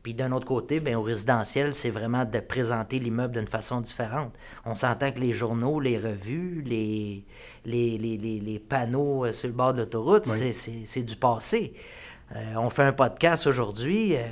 Puis 0.03 0.15
d'un 0.15 0.33
autre 0.33 0.47
côté, 0.47 0.81
ben, 0.81 0.97
au 0.97 1.03
résidentiel, 1.03 1.75
c'est 1.75 1.91
vraiment 1.91 2.25
de 2.25 2.41
présenter 2.41 2.99
l'immeuble 2.99 3.35
d'une 3.39 3.47
façon 3.47 3.81
différente. 3.81 4.35
On 4.65 4.75
s'entend 4.75 5.13
que 5.13 5.21
les 5.21 5.33
journaux, 5.33 5.79
les 5.79 5.97
revues, 5.97 6.63
les, 6.67 7.25
les, 7.65 7.99
les, 7.99 8.17
les- 8.41 8.59
panneaux 8.59 9.25
euh, 9.27 9.33
sur 9.33 9.47
le 9.47 9.55
bord 9.55 9.73
de 9.73 9.79
l'autoroute, 9.79 10.27
Oui. 10.29 10.53
c'est 10.53 11.03
du 11.05 11.15
passé. 11.15 11.73
Euh, 12.35 12.55
on 12.57 12.69
fait 12.69 12.83
un 12.83 12.93
podcast 12.93 13.47
aujourd'hui 13.47 14.17
euh, 14.17 14.27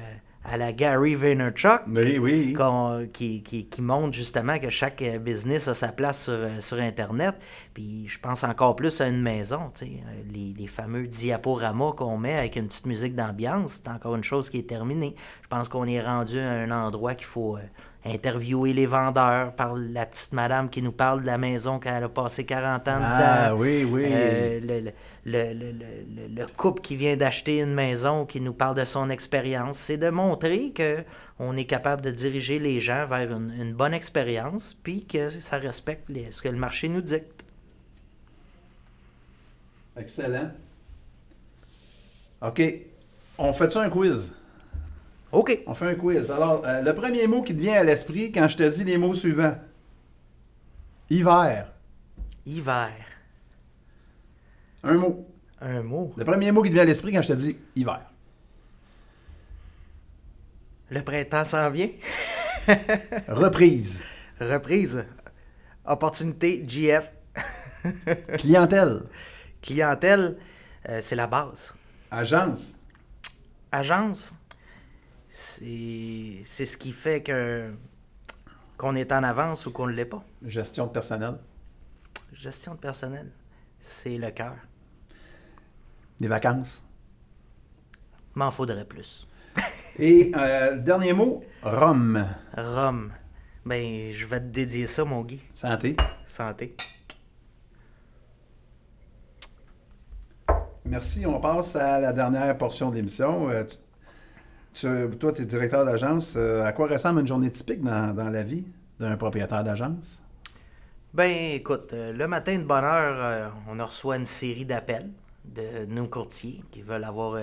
à 0.44 0.56
la 0.56 0.72
Gary 0.72 1.14
Vaynerchuk 1.14 1.82
Oui, 1.86 2.18
oui. 2.18 2.52
qu'on- 2.54 3.06
qui, 3.12 3.42
qui, 3.42 3.66
qui 3.66 3.82
montre 3.82 4.14
justement 4.14 4.58
que 4.58 4.70
chaque 4.70 5.02
euh, 5.02 5.18
business 5.18 5.68
a 5.68 5.74
sa 5.74 5.92
place 5.92 6.24
sur, 6.24 6.32
euh, 6.32 6.60
sur 6.60 6.78
Internet. 6.78 7.34
Puis 7.74 8.06
je 8.08 8.18
pense 8.18 8.42
encore 8.42 8.74
plus 8.74 9.00
à 9.02 9.08
une 9.08 9.20
maison, 9.20 9.70
euh, 9.82 9.86
les, 10.32 10.54
les 10.58 10.66
fameux 10.66 11.06
diaporamas 11.06 11.92
qu'on 11.92 12.16
met 12.16 12.36
avec 12.38 12.56
une 12.56 12.68
petite 12.68 12.86
musique 12.86 13.14
d'ambiance, 13.14 13.80
c'est 13.84 13.88
encore 13.90 14.16
une 14.16 14.24
chose 14.24 14.48
qui 14.48 14.58
est 14.58 14.68
terminée. 14.68 15.14
Je 15.42 15.48
pense 15.48 15.68
qu'on 15.68 15.86
est 15.86 16.00
rendu 16.00 16.38
à 16.38 16.50
un 16.52 16.70
endroit 16.70 17.14
qu'il 17.14 17.26
faut 17.26 17.56
euh, 17.56 17.60
interviewer 18.06 18.72
les 18.72 18.86
vendeurs 18.86 19.52
par 19.54 19.74
la 19.76 20.06
petite 20.06 20.32
madame 20.32 20.70
qui 20.70 20.80
nous 20.80 20.92
parle 20.92 21.20
de 21.22 21.26
la 21.26 21.36
maison 21.36 21.78
qu'elle 21.78 22.02
a 22.04 22.08
passé 22.08 22.44
40 22.46 22.88
ans 22.88 22.98
Ah, 23.02 23.48
dedans. 23.50 23.60
oui, 23.60 23.84
oui. 23.84 24.04
Euh, 24.06 24.60
le, 24.60 24.80
le- 24.80 24.92
le- 25.26 25.52
le- 25.54 25.72
le- 25.72 26.28
le 26.34 26.46
couple 26.56 26.80
qui 26.80 26.96
vient 26.96 27.16
d'acheter 27.16 27.60
une 27.60 27.74
maison, 27.74 28.24
qui 28.24 28.40
nous 28.40 28.54
parle 28.54 28.76
de 28.76 28.84
son 28.86 29.10
expérience, 29.10 29.76
c'est 29.78 29.98
de 29.98 30.08
montrer 30.08 30.70
que 30.70 31.04
on 31.38 31.56
est 31.56 31.64
capable 31.66 32.00
de 32.02 32.10
diriger 32.10 32.58
les 32.58 32.80
gens 32.80 33.06
vers 33.06 33.30
une, 33.32 33.52
une 33.60 33.74
bonne 33.74 33.94
expérience, 33.94 34.74
puis 34.82 35.04
que 35.04 35.28
ça 35.40 35.58
respecte 35.58 36.08
les- 36.08 36.32
ce 36.32 36.40
que 36.40 36.48
le 36.48 36.56
marché 36.58 36.88
nous 36.88 37.00
dicte. 37.02 37.44
Excellent. 39.96 40.50
OK. 42.42 42.62
On 43.38 43.52
fait 43.52 43.70
ça 43.70 43.82
un 43.82 43.90
quiz? 43.90 44.34
OK. 45.32 45.62
On 45.66 45.74
fait 45.74 45.86
un 45.86 45.94
quiz. 45.94 46.30
Alors, 46.30 46.62
euh, 46.64 46.82
le 46.82 46.94
premier 46.94 47.26
mot 47.26 47.42
qui 47.42 47.54
te 47.54 47.60
vient 47.60 47.74
à 47.74 47.84
l'esprit 47.84 48.32
quand 48.32 48.48
je 48.48 48.56
te 48.56 48.68
dis 48.68 48.84
les 48.84 48.98
mots 48.98 49.14
suivants. 49.14 49.56
Hiver. 51.08 51.72
Hiver. 52.46 52.92
Un 54.82 54.94
mot. 54.94 55.26
Un 55.60 55.82
mot. 55.82 56.12
Le 56.16 56.24
premier 56.24 56.50
mot 56.52 56.62
qui 56.62 56.70
te 56.70 56.74
vient 56.74 56.82
à 56.82 56.86
l'esprit 56.86 57.12
quand 57.12 57.22
je 57.22 57.28
te 57.28 57.32
dis 57.34 57.56
hiver. 57.76 58.00
Le 60.90 61.02
printemps 61.02 61.44
s'en 61.44 61.70
vient. 61.70 61.90
Reprise. 63.28 64.00
Reprise. 64.40 65.04
Opportunité, 65.84 66.64
GF. 66.66 67.12
Clientèle. 68.38 69.02
Clientèle, 69.62 70.36
euh, 70.88 70.98
c'est 71.02 71.16
la 71.16 71.26
base. 71.26 71.74
Agence. 72.10 72.74
agence, 73.70 74.34
c'est 75.30 76.44
ce 76.44 76.76
qui 76.76 76.92
fait 76.92 77.22
que 77.22 77.72
qu'on 78.76 78.96
est 78.96 79.12
en 79.12 79.22
avance 79.22 79.66
ou 79.66 79.72
qu'on 79.72 79.86
ne 79.86 79.92
l'est 79.92 80.06
pas. 80.06 80.24
Gestion 80.42 80.86
de 80.86 80.90
personnel. 80.90 81.36
Gestion 82.32 82.74
de 82.74 82.78
personnel, 82.78 83.30
c'est 83.78 84.16
le 84.16 84.30
cœur. 84.30 84.56
Les 86.18 86.28
vacances. 86.28 86.82
M'en 88.34 88.50
faudrait 88.50 88.84
plus. 88.84 89.28
Et 89.98 90.32
euh, 90.34 90.78
dernier 90.78 91.12
mot, 91.12 91.44
Rome. 91.62 92.26
Rome. 92.56 93.12
Ben, 93.66 94.12
je 94.12 94.24
vais 94.24 94.40
te 94.40 94.46
dédier 94.46 94.86
ça, 94.86 95.04
mon 95.04 95.22
Guy. 95.22 95.42
Santé. 95.52 95.96
Santé. 96.24 96.74
Merci. 100.86 101.26
On 101.26 101.38
passe 101.38 101.76
à 101.76 102.00
la 102.00 102.12
dernière 102.12 102.56
portion 102.56 102.90
de 102.90 102.96
l'émission. 102.96 103.50
Euh, 103.50 103.64
toi, 104.74 105.32
tu 105.32 105.42
es 105.42 105.44
directeur 105.44 105.84
d'agence. 105.84 106.34
Euh, 106.36 106.64
à 106.64 106.72
quoi 106.72 106.88
ressemble 106.88 107.20
une 107.20 107.26
journée 107.26 107.50
typique 107.50 107.82
dans, 107.82 108.30
la 108.30 108.42
vie 108.42 108.64
d'un 108.98 109.16
propriétaire 109.16 109.64
d'agence? 109.64 110.20
Ben, 111.12 111.54
écoute, 111.54 111.92
euh, 111.92 112.12
le 112.12 112.28
matin 112.28 112.56
de 112.58 112.64
bonne 112.64 112.84
heure, 112.84 113.16
euh, 113.18 113.48
on 113.68 113.84
reçoit 113.84 114.16
une 114.16 114.26
série 114.26 114.64
d'appels 114.64 115.10
de 115.44 115.86
nos 115.86 116.06
courtiers 116.06 116.62
qui 116.70 116.82
veulent 116.82 117.04
avoir 117.04 117.40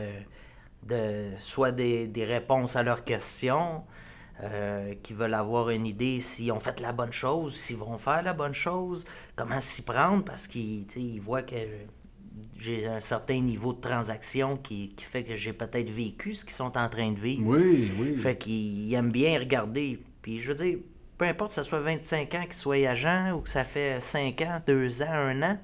de, 0.87 1.31
soit 1.39 1.71
des, 1.71 2.07
des 2.07 2.23
réponses 2.23 2.75
à 2.75 2.83
leurs 2.83 3.03
questions, 3.03 3.83
qui 5.01 5.13
veulent 5.13 5.33
avoir 5.33 5.71
une 5.71 5.87
idée 5.87 6.21
s'ils 6.21 6.51
ont 6.51 6.59
fait 6.59 6.79
la 6.79 6.93
bonne 6.93 7.11
chose, 7.11 7.55
s'ils 7.55 7.75
vont 7.75 7.97
faire 7.97 8.21
la 8.21 8.33
bonne 8.33 8.53
chose, 8.53 9.03
comment 9.35 9.59
s'y 9.59 9.81
prendre, 9.81 10.23
parce 10.23 10.45
qu'ils 10.47 11.19
voient 11.19 11.41
que 11.41 11.55
j'ai 12.58 12.88
un 12.88 13.00
certain 13.00 13.39
niveau 13.39 13.73
de 13.73 13.80
transaction 13.82 14.58
qui, 14.58 14.89
qui 14.89 15.06
fait 15.06 15.23
que 15.23 15.36
j'ai 15.36 15.54
peut-être 15.54 15.89
vécu 15.89 16.34
ce 16.36 16.43
qu'ils 16.45 16.54
sont 16.56 16.78
en 16.78 16.89
train 16.89 17.12
de 17.12 17.19
vivre. 17.19 17.43
Oui, 17.47 17.91
oui. 18.00 18.17
Fait 18.17 18.38
qu'ils 18.38 18.93
aiment 18.93 19.12
bien 19.12 19.39
regarder. 19.39 20.00
Puis 20.21 20.39
je 20.39 20.50
veux 20.50 20.56
dire, 20.56 20.78
peu 21.17 21.26
importe 21.26 21.50
que 21.52 21.56
ça 21.56 21.63
soit 21.63 21.80
25 21.80 22.34
ans 22.36 22.43
qu'ils 22.43 22.54
soient 22.54 22.76
agents 22.88 23.32
ou 23.34 23.41
que 23.41 23.50
ça 23.50 23.63
fait 23.63 24.00
5 24.02 24.41
ans, 24.41 24.62
2 24.67 25.02
ans, 25.02 25.06
1 25.12 25.41
an, 25.43 25.60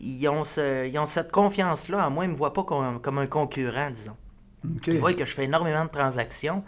ils 0.00 0.28
ont, 0.28 0.44
ce- 0.44 0.86
ils 0.88 0.98
ont 0.98 1.06
cette 1.06 1.30
confiance-là. 1.32 2.06
En 2.06 2.10
moi, 2.10 2.24
ils 2.24 2.28
ne 2.28 2.32
me 2.32 2.38
voient 2.38 2.52
pas 2.52 2.62
comme, 2.64 3.00
comme 3.00 3.18
un 3.18 3.26
concurrent, 3.26 3.90
disons. 3.90 4.16
Ils 4.86 4.98
voient 4.98 5.14
que 5.14 5.24
je 5.24 5.34
fais 5.34 5.44
énormément 5.44 5.84
de 5.84 5.90
transactions, 5.90 6.62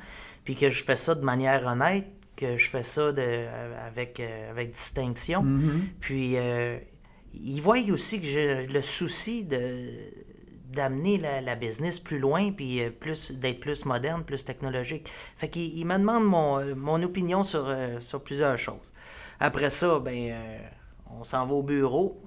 puis 0.45 0.55
que 0.57 0.71
je 0.71 0.85
fais 0.85 0.97
ça 0.97 1.15
de 1.15 1.23
manière 1.23 1.67
honnête, 1.67 2.07
que 2.37 2.57
je 2.57 2.69
fais 2.71 2.83
ça 2.83 3.13
de, 3.13 3.47
avec, 3.87 4.19
euh, 4.21 4.51
avec 4.51 4.71
distinction. 4.73 5.43
Mhm. 5.43 5.83
Puis, 6.01 6.33
euh, 6.37 6.79
ils 7.35 7.61
voient 7.61 7.79
aussi 7.91 8.21
que 8.21 8.27
j'ai 8.27 8.67
le 8.67 8.83
souci 8.83 9.45
de 9.45 9.59
d'amener 10.71 11.19
la, 11.19 11.57
business 11.57 11.99
plus 11.99 12.19
loin, 12.19 12.53
puis 12.53 12.81
euh, 12.81 12.91
plus 12.91 13.33
d'être 13.33 13.59
plus 13.59 13.85
moderne, 13.85 14.23
plus 14.23 14.45
technologique. 14.45 15.11
Fait 15.37 15.49
qu'ils 15.49 15.77
ils 15.77 15.85
me 15.85 15.99
demandent 15.99 16.25
mon, 16.25 16.77
mon 16.77 17.03
opinion 17.03 17.43
sur, 17.43 17.65
euh, 17.67 17.99
sur 17.99 18.23
plusieurs 18.23 18.57
choses. 18.57 18.93
Après 19.41 19.71
ça, 19.71 19.99
ben, 19.99 20.31
euh, 20.31 20.59
on 21.19 21.25
s'en 21.25 21.47
va 21.47 21.55
au 21.55 21.63
bureau. 21.63 22.21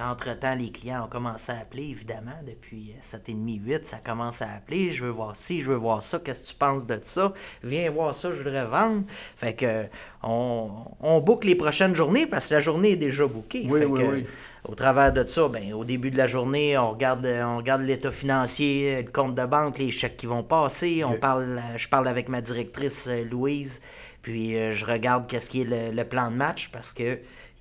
Entre-temps, 0.00 0.56
les 0.56 0.72
clients 0.72 1.04
ont 1.04 1.08
commencé 1.08 1.52
à 1.52 1.58
appeler, 1.60 1.90
évidemment, 1.90 2.32
depuis 2.44 2.94
7h30, 3.00 3.60
8, 3.62 3.86
ça 3.86 3.98
commence 3.98 4.42
à 4.42 4.50
appeler. 4.50 4.90
Je 4.90 5.04
veux 5.04 5.10
voir 5.10 5.36
ci, 5.36 5.60
je 5.60 5.70
veux 5.70 5.76
voir 5.76 6.02
ça, 6.02 6.18
qu'est-ce 6.18 6.42
que 6.44 6.48
tu 6.48 6.54
penses 6.56 6.86
de 6.86 6.98
ça? 7.02 7.32
Viens 7.62 7.88
voir 7.90 8.14
ça, 8.14 8.32
je 8.32 8.38
voudrais 8.38 8.66
vendre. 8.66 9.04
Fait 9.36 9.54
que 9.54 9.84
on, 10.22 10.68
on 11.00 11.20
boucle 11.20 11.46
les 11.46 11.54
prochaines 11.54 11.94
journées 11.94 12.26
parce 12.26 12.48
que 12.48 12.54
la 12.54 12.60
journée 12.60 12.92
est 12.92 12.96
déjà 12.96 13.26
bookée. 13.26 13.68
Oui, 13.70 13.80
Fait 13.80 13.86
oui, 13.86 14.00
que, 14.00 14.12
oui. 14.14 14.26
Au 14.68 14.76
travers 14.76 15.12
de 15.12 15.26
ça, 15.26 15.48
ben, 15.48 15.72
au 15.72 15.84
début 15.84 16.12
de 16.12 16.18
la 16.18 16.28
journée, 16.28 16.78
on 16.78 16.92
regarde, 16.92 17.26
on 17.26 17.56
regarde 17.56 17.82
l'état 17.82 18.12
financier, 18.12 19.02
le 19.02 19.10
compte 19.10 19.34
de 19.34 19.44
banque, 19.44 19.78
les 19.78 19.90
chèques 19.90 20.16
qui 20.16 20.26
vont 20.26 20.44
passer. 20.44 21.02
On 21.04 21.14
parle, 21.14 21.60
je 21.76 21.88
parle 21.88 22.06
avec 22.06 22.28
ma 22.28 22.40
directrice 22.40 23.08
euh, 23.08 23.24
Louise, 23.24 23.80
puis 24.22 24.56
euh, 24.56 24.74
je 24.74 24.84
regarde 24.84 25.26
qu'est-ce 25.26 25.50
qui 25.50 25.62
est 25.62 25.92
le, 25.92 26.04
plan 26.04 26.30
de 26.30 26.36
match 26.36 26.70
parce 26.72 26.92
que 26.92 27.18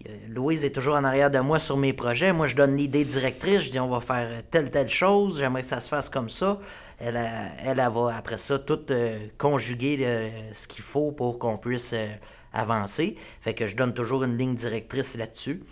euh, 0.07 0.09
Louise 0.29 0.63
est 0.63 0.71
toujours 0.71 0.95
en 0.95 1.03
arrière 1.03 1.29
de 1.29 1.39
moi 1.39 1.59
sur 1.59 1.77
mes 1.77 1.93
projets. 1.93 2.33
Moi, 2.33 2.47
je 2.47 2.55
donne 2.55 2.75
l'idée 2.75 3.03
directrice. 3.03 3.61
Je 3.61 3.71
dis 3.71 3.79
on 3.79 3.89
va 3.89 3.99
faire 3.99 4.43
telle 4.49 4.71
telle 4.71 4.89
chose. 4.89 5.39
J'aimerais 5.39 5.61
que 5.61 5.67
ça 5.67 5.79
se 5.79 5.89
fasse 5.89 6.09
comme 6.09 6.29
ça. 6.29 6.59
Elle, 6.99 7.17
elle, 7.17 7.79
elle, 7.79 7.91
va 7.91 8.15
après 8.15 8.37
ça 8.37 8.59
tout 8.59 8.79
euh, 8.91 9.27
conjuguer 9.37 10.31
ce 10.51 10.67
qu'il 10.67 10.83
faut 10.83 11.11
pour 11.11 11.39
qu'on 11.39 11.57
puisse 11.57 11.93
euh, 11.93 12.07
avancer. 12.53 13.17
Fait 13.41 13.53
que 13.53 13.65
je 13.65 13.75
donne 13.75 13.93
toujours 13.93 14.23
une 14.23 14.37
ligne 14.37 14.55
directrice 14.55 15.15
là-dessus. 15.15 15.63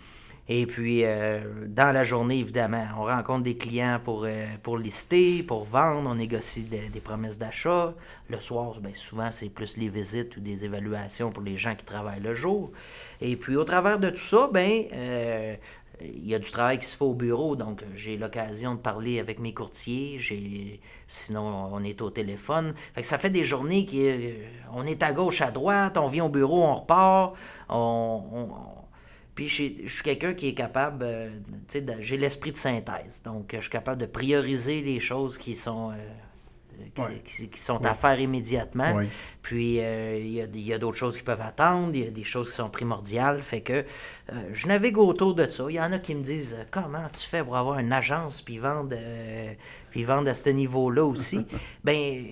Et 0.52 0.66
puis, 0.66 1.04
euh, 1.04 1.38
dans 1.68 1.94
la 1.94 2.02
journée, 2.02 2.40
évidemment, 2.40 2.84
on 2.98 3.04
rencontre 3.04 3.44
des 3.44 3.56
clients 3.56 4.00
pour, 4.04 4.24
euh, 4.24 4.46
pour 4.64 4.78
lister, 4.78 5.44
pour 5.44 5.62
vendre, 5.62 6.10
on 6.10 6.16
négocie 6.16 6.64
des- 6.64 7.00
promesses 7.00 7.38
d'achat. 7.38 7.94
Le 8.28 8.40
soir, 8.40 8.80
ben, 8.80 8.92
souvent, 8.92 9.30
c'est 9.30 9.48
plus 9.48 9.76
les 9.76 9.88
visites 9.88 10.36
ou 10.36 10.40
des 10.40 10.64
évaluations 10.64 11.30
pour 11.30 11.44
les 11.44 11.56
gens 11.56 11.76
qui 11.76 11.84
travaillent 11.84 12.20
le 12.20 12.34
jour. 12.34 12.72
Et 13.20 13.36
puis, 13.36 13.54
au 13.54 13.62
travers 13.62 14.00
de 14.00 14.10
tout 14.10 14.16
ça, 14.16 14.50
ben, 14.52 14.86
euh, 14.92 15.54
il 16.00 16.26
y 16.26 16.34
a 16.34 16.38
du 16.40 16.50
travail 16.50 16.80
qui 16.80 16.86
se 16.86 16.96
fait 16.96 17.04
au 17.04 17.14
bureau, 17.14 17.54
donc 17.54 17.84
j'ai 17.94 18.16
l'occasion 18.16 18.74
de 18.74 18.80
parler 18.80 19.20
avec 19.20 19.38
mes 19.38 19.54
courtiers. 19.54 20.18
Sinon, 21.06 21.68
on 21.72 21.82
est 21.84 22.02
au 22.02 22.10
téléphone. 22.10 22.74
Fait 22.92 23.02
que 23.02 23.06
ça 23.06 23.18
fait 23.18 23.30
des 23.30 23.44
journées 23.44 23.86
qui, 23.86 24.08
euh, 24.08 24.84
est 24.84 25.02
à 25.04 25.12
gauche, 25.12 25.42
à 25.42 25.52
droite, 25.52 25.96
on 25.96 26.08
vient 26.08 26.24
au 26.24 26.28
bureau, 26.28 26.64
on 26.64 26.74
repart, 26.74 27.34
on, 27.68 28.48
puis 29.34 29.48
je 29.48 29.88
suis 29.88 30.02
quelqu'un 30.02 30.34
qui 30.34 30.48
est 30.48 30.54
capable, 30.54 31.04
euh, 31.04 31.30
tu 31.68 31.78
sais, 31.78 31.86
j'ai 32.00 32.16
l'esprit 32.16 32.52
de 32.52 32.56
synthèse. 32.56 33.22
Donc, 33.24 33.50
je 33.54 33.60
suis 33.60 33.70
capable 33.70 34.00
de 34.00 34.06
prioriser 34.06 34.82
les 34.82 35.00
choses 35.00 35.38
qui 35.38 35.54
sont, 35.54 35.92
euh, 35.92 35.94
qui, 36.94 37.00
Ouais. 37.00 37.22
qui- 37.24 37.48
qui 37.48 37.60
sont 37.60 37.84
à 37.84 37.94
faire 37.94 38.18
immédiatement. 38.18 39.00
Puis, 39.42 39.80
euh, 39.80 40.18
il 40.18 40.60
y 40.60 40.72
a, 40.72 40.78
d'autres 40.78 40.96
choses 40.96 41.16
qui 41.16 41.22
peuvent 41.22 41.40
attendre, 41.40 41.90
il 41.94 42.04
y 42.04 42.06
a 42.08 42.10
des 42.10 42.24
choses 42.24 42.48
qui 42.50 42.56
sont 42.56 42.70
primordiales. 42.70 43.42
Fait 43.42 43.60
que 43.60 43.84
euh, 44.32 44.48
je 44.52 44.66
navigue 44.66 44.98
autour 44.98 45.34
de 45.34 45.48
ça. 45.48 45.64
Il 45.68 45.74
y 45.76 45.80
en 45.80 45.92
a 45.92 45.98
qui 45.98 46.14
me 46.14 46.22
disent 46.22 46.56
Comment 46.70 47.06
tu 47.12 47.26
fais 47.26 47.44
pour 47.44 47.56
avoir 47.56 47.78
une 47.78 47.92
agence 47.92 48.40
puis 48.42 48.58
vendre, 48.58 48.94
euh, 48.96 49.52
puis 49.90 50.04
vendre 50.04 50.28
à 50.30 50.34
ce 50.34 50.50
niveau-là 50.50 51.04
aussi? 51.04 51.46
Ben, 51.84 52.24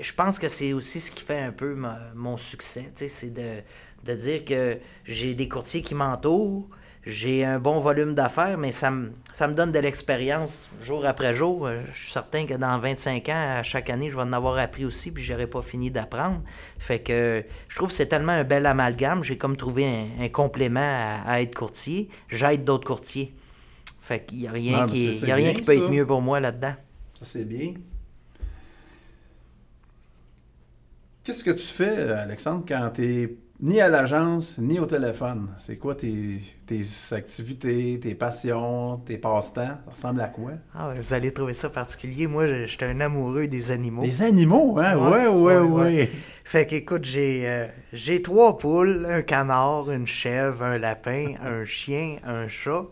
je 0.00 0.12
pense 0.12 0.38
que 0.38 0.48
c'est 0.48 0.72
aussi 0.72 1.00
ce 1.00 1.10
qui 1.10 1.20
fait 1.22 1.38
un 1.40 1.52
peu 1.52 1.74
ma- 1.74 2.12
mon 2.14 2.36
succès. 2.36 2.84
tu 2.94 3.04
sais, 3.04 3.08
C'est 3.08 3.30
de, 3.30 3.60
de 4.04 4.14
dire 4.14 4.44
que 4.44 4.78
j'ai 5.04 5.34
des 5.34 5.48
courtiers 5.48 5.82
qui 5.82 5.94
m'entourent, 5.94 6.68
j'ai 7.06 7.44
un 7.44 7.58
bon 7.58 7.80
volume 7.80 8.14
d'affaires, 8.14 8.56
mais 8.56 8.72
ça 8.72 8.90
me, 8.90 9.12
ça 9.32 9.46
me 9.46 9.52
donne 9.54 9.72
de 9.72 9.78
l'expérience 9.78 10.70
jour 10.80 11.04
après 11.04 11.34
jour. 11.34 11.66
Euh, 11.66 11.82
Je 11.92 11.98
suis 12.04 12.12
certain 12.12 12.46
que 12.46 12.54
dans 12.54 12.78
25 12.78 13.28
ans, 13.28 13.58
à 13.58 13.62
chaque 13.62 13.90
année, 13.90 14.10
je 14.10 14.16
vais 14.16 14.22
en 14.22 14.32
avoir 14.32 14.56
appris 14.56 14.86
aussi, 14.86 15.10
puis 15.10 15.22
j'aurais 15.22 15.46
pas 15.46 15.60
fini 15.60 15.90
d'apprendre. 15.90 16.40
Fait 16.78 17.00
que 17.00 17.44
je 17.68 17.76
trouve 17.76 17.88
que 17.88 17.94
c'est 17.94 18.06
tellement 18.06 18.32
un 18.32 18.44
bel 18.44 18.64
amalgame. 18.64 19.22
J'ai 19.22 19.36
comme 19.36 19.56
trouvé 19.56 19.84
un, 19.86 20.24
un 20.24 20.28
complément 20.30 20.80
à, 20.80 21.22
à 21.30 21.40
être 21.42 21.54
courtier. 21.54 22.08
J'aide 22.28 22.64
d'autres 22.64 22.86
courtiers. 22.86 23.34
Fait 24.00 24.24
qu'il 24.24 24.38
n'y 24.40 24.48
a 24.48 24.52
rien, 24.52 24.86
qui, 24.86 25.16
y 25.18 25.30
a 25.30 25.34
rien 25.34 25.52
bien, 25.52 25.52
qui 25.52 25.62
peut 25.62 25.76
ça. 25.76 25.84
être 25.84 25.90
mieux 25.90 26.06
pour 26.06 26.22
moi 26.22 26.40
là-dedans. 26.40 26.74
Ça, 27.18 27.24
c'est 27.26 27.44
bien. 27.44 27.74
Qu'est-ce 31.22 31.42
que 31.44 31.50
tu 31.50 31.66
fais, 31.66 32.10
Alexandre, 32.12 32.64
quand 32.68 32.90
tu 32.94 33.02
n'es 33.02 33.28
ni 33.60 33.80
à 33.80 33.88
l'agence, 33.88 34.58
ni 34.58 34.78
au 34.78 34.86
téléphone? 34.86 35.48
C'est 35.60 35.76
quoi 35.78 35.94
tes, 35.94 36.40
tes 36.66 36.82
activités, 37.12 37.98
tes 38.00 38.14
passions, 38.14 38.98
tes 38.98 39.18
passe-temps? 39.18 39.78
Ça 39.84 39.90
ressemble 39.90 40.20
à 40.20 40.28
quoi? 40.28 40.52
Ah 40.74 40.88
ouais, 40.88 41.00
vous 41.00 41.12
allez 41.12 41.32
trouver 41.32 41.54
ça 41.54 41.70
particulier. 41.70 42.26
Moi, 42.26 42.46
je- 42.46 42.66
j'étais 42.66 42.86
un 42.86 43.00
amoureux 43.00 43.46
des 43.48 43.70
animaux. 43.70 44.02
Les 44.04 44.22
animaux, 44.22 44.78
hein? 44.78 44.96
Ouais, 44.98 45.26
Ouais, 45.26 45.26
ouais, 45.26 45.56
ouais, 45.56 45.60
ouais. 45.60 45.84
ouais. 45.84 46.10
Fait 46.44 46.66
qu'écoute, 46.66 47.04
j'ai 47.04 47.48
euh, 47.48 47.66
j'ai 47.92 48.22
trois 48.22 48.58
poules, 48.58 49.06
un 49.08 49.22
canard, 49.22 49.90
une 49.90 50.06
chèvre, 50.06 50.62
un 50.62 50.78
lapin, 50.78 51.34
un 51.42 51.64
chien, 51.64 52.16
un 52.24 52.48
chat. 52.48 52.84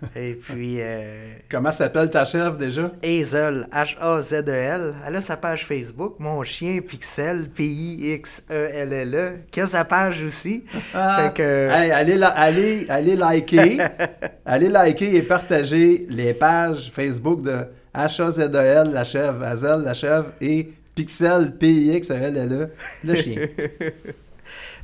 Et 0.16 0.34
puis 0.34 0.76
euh, 0.80 1.32
Comment 1.50 1.72
s'appelle 1.72 2.10
ta 2.10 2.24
chèvre 2.24 2.56
déjà? 2.56 2.92
Hazel, 3.02 3.66
H-A-Z-E-L. 3.72 4.94
Elle 5.06 5.16
a 5.16 5.20
sa 5.20 5.36
page 5.36 5.66
Facebook, 5.66 6.14
mon 6.18 6.42
chien 6.44 6.80
Pixel, 6.80 7.48
P-I-X-E-L-L-E, 7.50 9.38
qui 9.50 9.60
a 9.60 9.66
sa 9.66 9.84
page 9.84 10.22
aussi. 10.22 10.64
Fait 10.68 11.34
que... 11.34 11.68
Ah. 11.70 11.84
Hey, 11.84 11.90
allez, 11.90 12.16
la- 12.16 12.28
allez, 12.28 12.86
allez 12.88 13.16
liker. 13.16 13.78
allez 14.46 14.68
liker 14.68 15.16
et 15.16 15.22
partager 15.22 16.06
les 16.08 16.34
pages 16.34 16.90
Facebook 16.94 17.42
de 17.42 17.56
HAZEL, 17.92 18.92
la 18.92 19.04
chèvre, 19.04 19.42
Hazel, 19.42 19.82
la 19.82 19.94
chèvre, 19.94 20.26
et 20.40 20.70
Pixel, 20.94 21.52
P-I-X-E-L-L-E, 21.58 22.68
le 23.04 23.14
chien. 23.14 23.36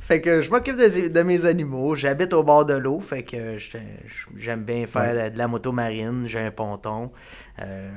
Fait 0.05 0.21
que 0.21 0.39
je 0.41 0.51
m'occupe 0.51 0.77
de, 0.77 1.07
de 1.07 1.21
mes 1.23 1.45
animaux. 1.45 1.95
J'habite 1.95 2.31
au 2.33 2.43
bord 2.43 2.63
de 2.63 2.75
l'eau. 2.75 2.99
Fait 2.99 3.23
que 3.23 3.57
j'aime 4.37 4.63
bien 4.63 4.85
faire 4.85 5.31
de 5.31 5.37
la 5.37 5.47
moto 5.47 5.71
marine. 5.71 6.25
J'ai 6.27 6.39
un 6.39 6.51
ponton. 6.51 7.11
Euh, 7.59 7.89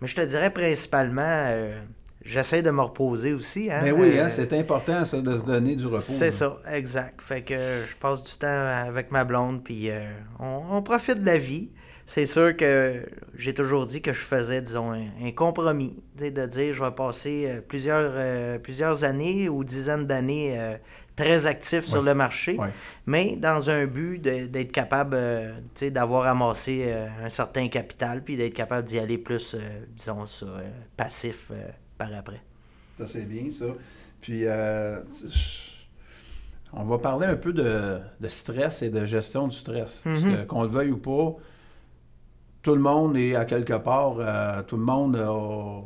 mais 0.00 0.06
je 0.06 0.14
te 0.14 0.20
dirais 0.20 0.50
principalement, 0.50 1.22
euh, 1.24 1.80
j'essaie 2.22 2.62
de 2.62 2.70
me 2.70 2.82
reposer 2.82 3.32
aussi. 3.32 3.70
Hein, 3.72 3.80
Mais 3.82 3.92
Ben 3.92 3.98
oui, 4.00 4.18
Euh, 4.18 4.26
hein, 4.26 4.28
c'est 4.28 4.52
important 4.52 5.06
ça, 5.06 5.22
de 5.22 5.36
se 5.36 5.42
donner 5.44 5.74
du 5.74 5.86
repos. 5.86 6.00
C'est 6.00 6.32
ça, 6.32 6.58
exact. 6.70 7.22
Fait 7.22 7.40
que 7.40 7.54
je 7.54 7.96
passe 7.98 8.22
du 8.22 8.32
temps 8.36 8.46
avec 8.86 9.10
ma 9.10 9.24
blonde, 9.24 9.64
puis 9.64 9.90
euh, 9.90 10.04
on, 10.38 10.60
on 10.70 10.82
profite 10.82 11.20
de 11.22 11.26
la 11.26 11.38
vie. 11.38 11.70
C'est 12.06 12.26
sûr 12.26 12.54
que 12.54 12.96
j'ai 13.34 13.54
toujours 13.54 13.86
dit 13.86 14.02
que 14.02 14.12
je 14.12 14.20
faisais, 14.20 14.60
disons, 14.60 14.92
un, 14.92 15.04
un 15.26 15.30
compromis. 15.34 15.96
De 16.18 16.28
dire, 16.46 16.74
je 16.74 16.84
vais 16.84 16.90
passer 16.90 17.46
euh, 17.48 17.60
plusieurs, 17.66 18.12
euh, 18.14 18.58
plusieurs 18.58 19.02
années 19.04 19.48
ou 19.48 19.64
dizaines 19.64 20.06
d'années 20.06 20.54
euh, 20.60 20.76
très 21.16 21.46
actif 21.46 21.84
sur 21.84 22.02
le 22.02 22.14
marché, 22.14 22.56
Ouais. 22.58 22.70
mais 23.06 23.36
dans 23.36 23.70
un 23.70 23.86
but 23.86 24.18
de- 24.18 24.46
d'être 24.46 24.72
capable, 24.72 25.14
euh, 25.16 25.52
tu 25.74 25.86
sais, 25.86 25.90
d'avoir 25.90 26.26
amassé 26.26 26.86
euh, 26.88 27.06
un 27.24 27.28
certain 27.28 27.68
capital, 27.68 28.22
puis 28.24 28.36
d'être 28.36 28.54
capable 28.54 28.86
d'y 28.86 28.98
aller 28.98 29.18
plus, 29.18 29.54
euh, 29.54 29.58
disons, 29.90 30.26
sur 30.26 30.48
euh, 30.48 30.62
passif 30.96 31.48
euh, 31.52 31.68
par 31.96 32.12
après. 32.14 32.40
Ça, 32.98 33.06
c'est 33.06 33.26
bien, 33.26 33.50
ça. 33.50 33.66
Puis, 34.20 34.42
euh, 34.46 35.00
on 36.72 36.84
va 36.84 36.98
parler 36.98 37.26
un 37.26 37.36
peu 37.36 37.52
de, 37.52 37.98
de 38.20 38.28
stress 38.28 38.82
et 38.82 38.90
de 38.90 39.04
gestion 39.04 39.46
du 39.48 39.56
stress. 39.56 40.00
Parce 40.02 40.22
que, 40.22 40.44
qu'on 40.44 40.62
le 40.62 40.68
veuille 40.68 40.90
ou 40.90 40.96
pas, 40.98 41.36
tout 42.62 42.74
le 42.74 42.80
monde 42.80 43.16
est 43.16 43.36
à 43.36 43.44
quelque 43.44 43.74
part, 43.74 44.16
euh, 44.18 44.62
tout 44.62 44.76
le 44.76 44.82
monde 44.84 45.14
a- 45.16 45.82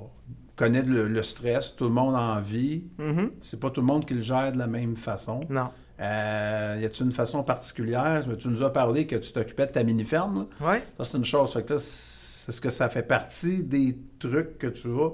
connaît 0.58 0.82
le, 0.82 1.08
le 1.08 1.22
stress, 1.22 1.74
tout 1.76 1.84
le 1.84 1.90
monde 1.90 2.14
en 2.16 2.40
vit. 2.40 2.82
Mhm. 2.98 3.30
C'est 3.40 3.60
pas 3.60 3.70
tout 3.70 3.80
le 3.80 3.86
monde 3.86 4.04
qui 4.04 4.14
le 4.14 4.20
gère 4.22 4.52
de 4.52 4.58
la 4.58 4.66
même 4.66 4.96
façon. 4.96 5.40
Non. 5.48 5.68
Euh, 6.00 6.78
y 6.80 6.84
a-t-il 6.84 7.06
une 7.06 7.12
façon 7.12 7.42
particulière? 7.42 8.24
Tu 8.38 8.48
nous 8.48 8.62
as 8.62 8.72
parlé 8.72 9.06
que 9.06 9.16
tu 9.16 9.32
t'occupais 9.32 9.66
de 9.66 9.72
ta 9.72 9.82
mini-ferme. 9.82 10.46
Ouais. 10.60 10.82
Ça, 10.98 11.04
c'est 11.04 11.16
une 11.18 11.24
chose. 11.24 11.56
C'est 11.78 12.52
ce 12.52 12.60
que 12.60 12.70
ça 12.70 12.88
fait 12.88 13.02
partie 13.02 13.62
des 13.64 13.96
trucs 14.18 14.58
que 14.58 14.68
tu 14.68 14.88
as 14.88 15.10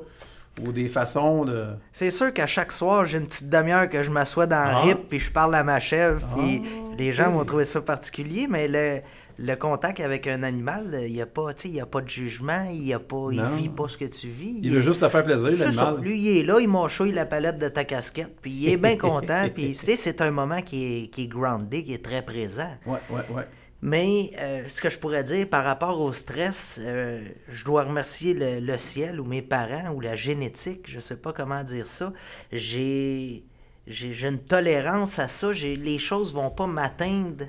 ou 0.62 0.70
des 0.72 0.86
façons 0.88 1.44
de. 1.44 1.66
C'est 1.90 2.10
sûr 2.10 2.32
qu'à 2.32 2.46
chaque 2.46 2.70
soir, 2.70 3.06
j'ai 3.06 3.18
une 3.18 3.26
petite 3.26 3.50
demi-heure 3.50 3.88
que 3.88 4.02
je 4.02 4.10
m'assois 4.10 4.46
dans 4.46 4.56
Ah. 4.68 4.80
RIP 4.82 5.08
puis 5.08 5.18
je 5.20 5.32
parle 5.32 5.54
à 5.54 5.64
ma 5.64 5.80
chèvre. 5.80 6.26
Puis 6.36 6.62
Ah, 6.64 6.94
les 6.98 7.12
gens 7.12 7.30
vont 7.32 7.44
trouver 7.44 7.64
ça 7.64 7.80
particulier, 7.80 8.46
mais 8.48 8.68
le, 8.68 9.00
le 9.38 9.54
contact 9.56 10.00
avec 10.00 10.26
un 10.26 10.42
animal, 10.42 11.00
il 11.06 11.12
n'y 11.12 11.22
a, 11.22 11.26
pas, 11.26 11.52
il 11.64 11.72
y 11.72 11.80
a 11.80 11.86
pas 11.86 12.00
de 12.00 12.08
jugement, 12.08 12.64
il 12.70 12.84
y 12.84 12.92
a 12.92 13.00
pas, 13.00 13.28
il 13.32 13.42
vit 13.56 13.68
pas 13.68 13.88
ce 13.88 13.96
que 13.96 14.04
tu 14.04 14.28
vis. 14.28 14.60
Il 14.62 14.70
veut 14.70 14.80
juste 14.80 15.00
te 15.00 15.08
faire 15.08 15.24
plaisir, 15.24 15.50
l'animal. 15.50 16.00
Lui, 16.00 16.18
il 16.18 16.38
est 16.38 16.42
là, 16.42 16.60
il 16.60 16.68
mâchouille 16.68 17.12
la 17.12 17.26
palette 17.26 17.58
de 17.58 17.68
ta 17.68 17.84
casquette, 17.84 18.36
puis 18.40 18.52
il 18.52 18.68
est 18.68 18.76
bien 18.76 18.96
content. 18.96 19.48
Puis 19.54 19.74
c'est 19.74 20.20
un 20.20 20.30
moment 20.30 20.60
qui 20.62 21.04
est, 21.04 21.06
qui 21.08 21.24
est 21.24 21.26
groundé, 21.26 21.84
qui 21.84 21.94
est 21.94 22.04
très 22.04 22.22
présent. 22.22 22.70
Ouais, 22.86 22.98
ouais, 23.10 23.22
ouais. 23.34 23.48
Mais 23.86 24.30
euh, 24.40 24.62
ce 24.66 24.80
que 24.80 24.88
je 24.88 24.98
pourrais 24.98 25.24
dire 25.24 25.46
par 25.46 25.62
rapport 25.62 26.00
au 26.00 26.10
stress, 26.14 26.80
euh, 26.82 27.22
je 27.50 27.66
dois 27.66 27.82
remercier 27.84 28.32
le, 28.32 28.58
le 28.58 28.78
ciel 28.78 29.20
ou 29.20 29.24
mes 29.24 29.42
parents 29.42 29.90
ou 29.94 30.00
la 30.00 30.16
génétique, 30.16 30.90
je 30.90 30.98
sais 31.00 31.16
pas 31.16 31.34
comment 31.34 31.62
dire 31.62 31.86
ça. 31.86 32.10
J'ai 32.50 33.42
une 33.86 34.38
tolérance 34.38 35.18
à 35.18 35.28
ça. 35.28 35.52
Les 35.52 35.98
choses 35.98 36.32
vont 36.32 36.48
pas 36.48 36.66
m'atteindre 36.66 37.44
euh, 37.44 37.46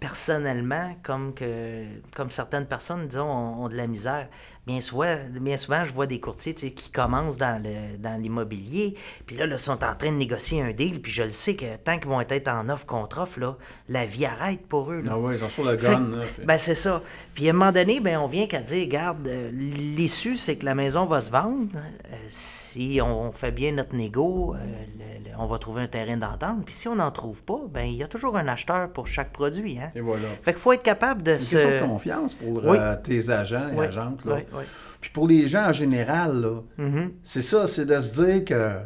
personnellement 0.00 0.94
comme 1.02 1.34
que 1.34 1.84
comme 2.14 2.30
certaines 2.30 2.66
personnes 2.66 3.08
disons 3.08 3.26
ont 3.26 3.68
de 3.68 3.76
la 3.76 3.86
misère. 3.86 4.28
Bien 4.66 4.80
souvent, 4.80 5.14
bien 5.40 5.56
souvent, 5.56 5.84
je 5.84 5.92
vois 5.92 6.06
des 6.06 6.20
courtiers 6.20 6.54
qui 6.54 6.90
commencent 6.90 7.38
dans 7.38 7.62
le 7.62 7.98
dans 7.98 8.20
l'immobilier, 8.20 8.94
puis 9.26 9.36
là, 9.36 9.46
là, 9.46 9.58
sont 9.58 9.72
en 9.84 9.94
train 9.94 10.10
de 10.10 10.16
négocier 10.16 10.62
un 10.62 10.72
deal, 10.72 11.00
puis 11.02 11.12
je 11.12 11.22
le 11.22 11.30
sais 11.30 11.54
que 11.54 11.76
tant 11.76 11.98
qu'ils 11.98 12.08
vont 12.08 12.20
être 12.20 12.48
en 12.48 12.68
offre 12.68 12.86
contre 12.86 13.20
offre, 13.20 13.38
là, 13.40 13.56
la 13.88 14.06
vie 14.06 14.24
arrête 14.26 14.66
pour 14.66 14.90
eux. 14.92 15.00
Là. 15.02 15.10
Ah 15.14 15.18
oui, 15.18 15.34
ils 15.34 15.40
sont 15.40 15.48
sur 15.48 15.64
que, 15.64 15.82
là, 15.84 15.96
puis- 16.36 16.44
ben 16.46 16.58
c'est 16.58 16.74
ça. 16.74 17.02
Puis 17.34 17.46
à 17.46 17.50
un 17.50 17.52
moment 17.52 17.72
donné, 17.72 18.00
ben 18.00 18.18
on 18.18 18.26
vient 18.26 18.46
qu'à 18.46 18.60
dire, 18.62 18.84
regarde, 18.86 19.26
euh, 19.26 19.50
l'issue, 19.52 20.36
c'est 20.36 20.56
que 20.56 20.64
la 20.64 20.74
maison 20.74 21.04
va 21.06 21.20
se 21.20 21.30
vendre. 21.30 21.68
Euh, 21.74 22.14
si 22.28 23.00
on 23.02 23.32
fait 23.32 23.52
bien 23.52 23.72
notre 23.72 23.94
négo, 23.94 24.54
euh, 24.54 24.58
le- 24.58 25.30
le- 25.30 25.36
on 25.38 25.46
va 25.46 25.58
trouver 25.58 25.82
un 25.82 25.86
terrain 25.88 26.16
d'entente. 26.16 26.64
Puis 26.64 26.74
si 26.74 26.88
on 26.88 26.94
n'en 26.94 27.10
trouve 27.10 27.42
pas, 27.42 27.60
ben 27.68 27.82
il 27.84 27.94
y 27.96 28.02
a 28.02 28.08
toujours 28.08 28.36
un 28.36 28.46
acheteur 28.48 28.88
pour 28.90 29.06
chaque 29.08 29.32
produit. 29.32 29.78
Hein? 29.78 29.90
Et 29.94 30.00
voilà. 30.00 30.28
Fait 30.42 30.52
qu'il 30.52 30.60
faut 30.60 30.72
être 30.72 30.82
capable 30.84 31.22
de 31.22 31.34
C'est 31.34 31.40
se... 31.40 31.56
une 31.56 31.62
question 31.70 31.86
de 31.86 31.90
confiance 31.92 32.34
pour 32.34 32.64
Oui. 32.64 32.78
tes 33.02 33.30
agents 33.30 33.68
et 33.68 33.74
Oui, 33.76 33.86
agentes. 33.86 34.24
Là. 34.24 34.36
oui, 34.36 34.42
oui. 34.56 34.64
Puis 35.00 35.10
pour 35.10 35.26
les 35.28 35.48
gens 35.48 35.66
en 35.68 35.72
général, 35.72 36.40
là, 36.40 36.60
Mhm. 36.78 37.12
c'est 37.24 37.42
ça, 37.42 37.68
c'est 37.68 37.84
de 37.84 38.00
se 38.00 38.22
dire 38.22 38.44
que 38.44 38.78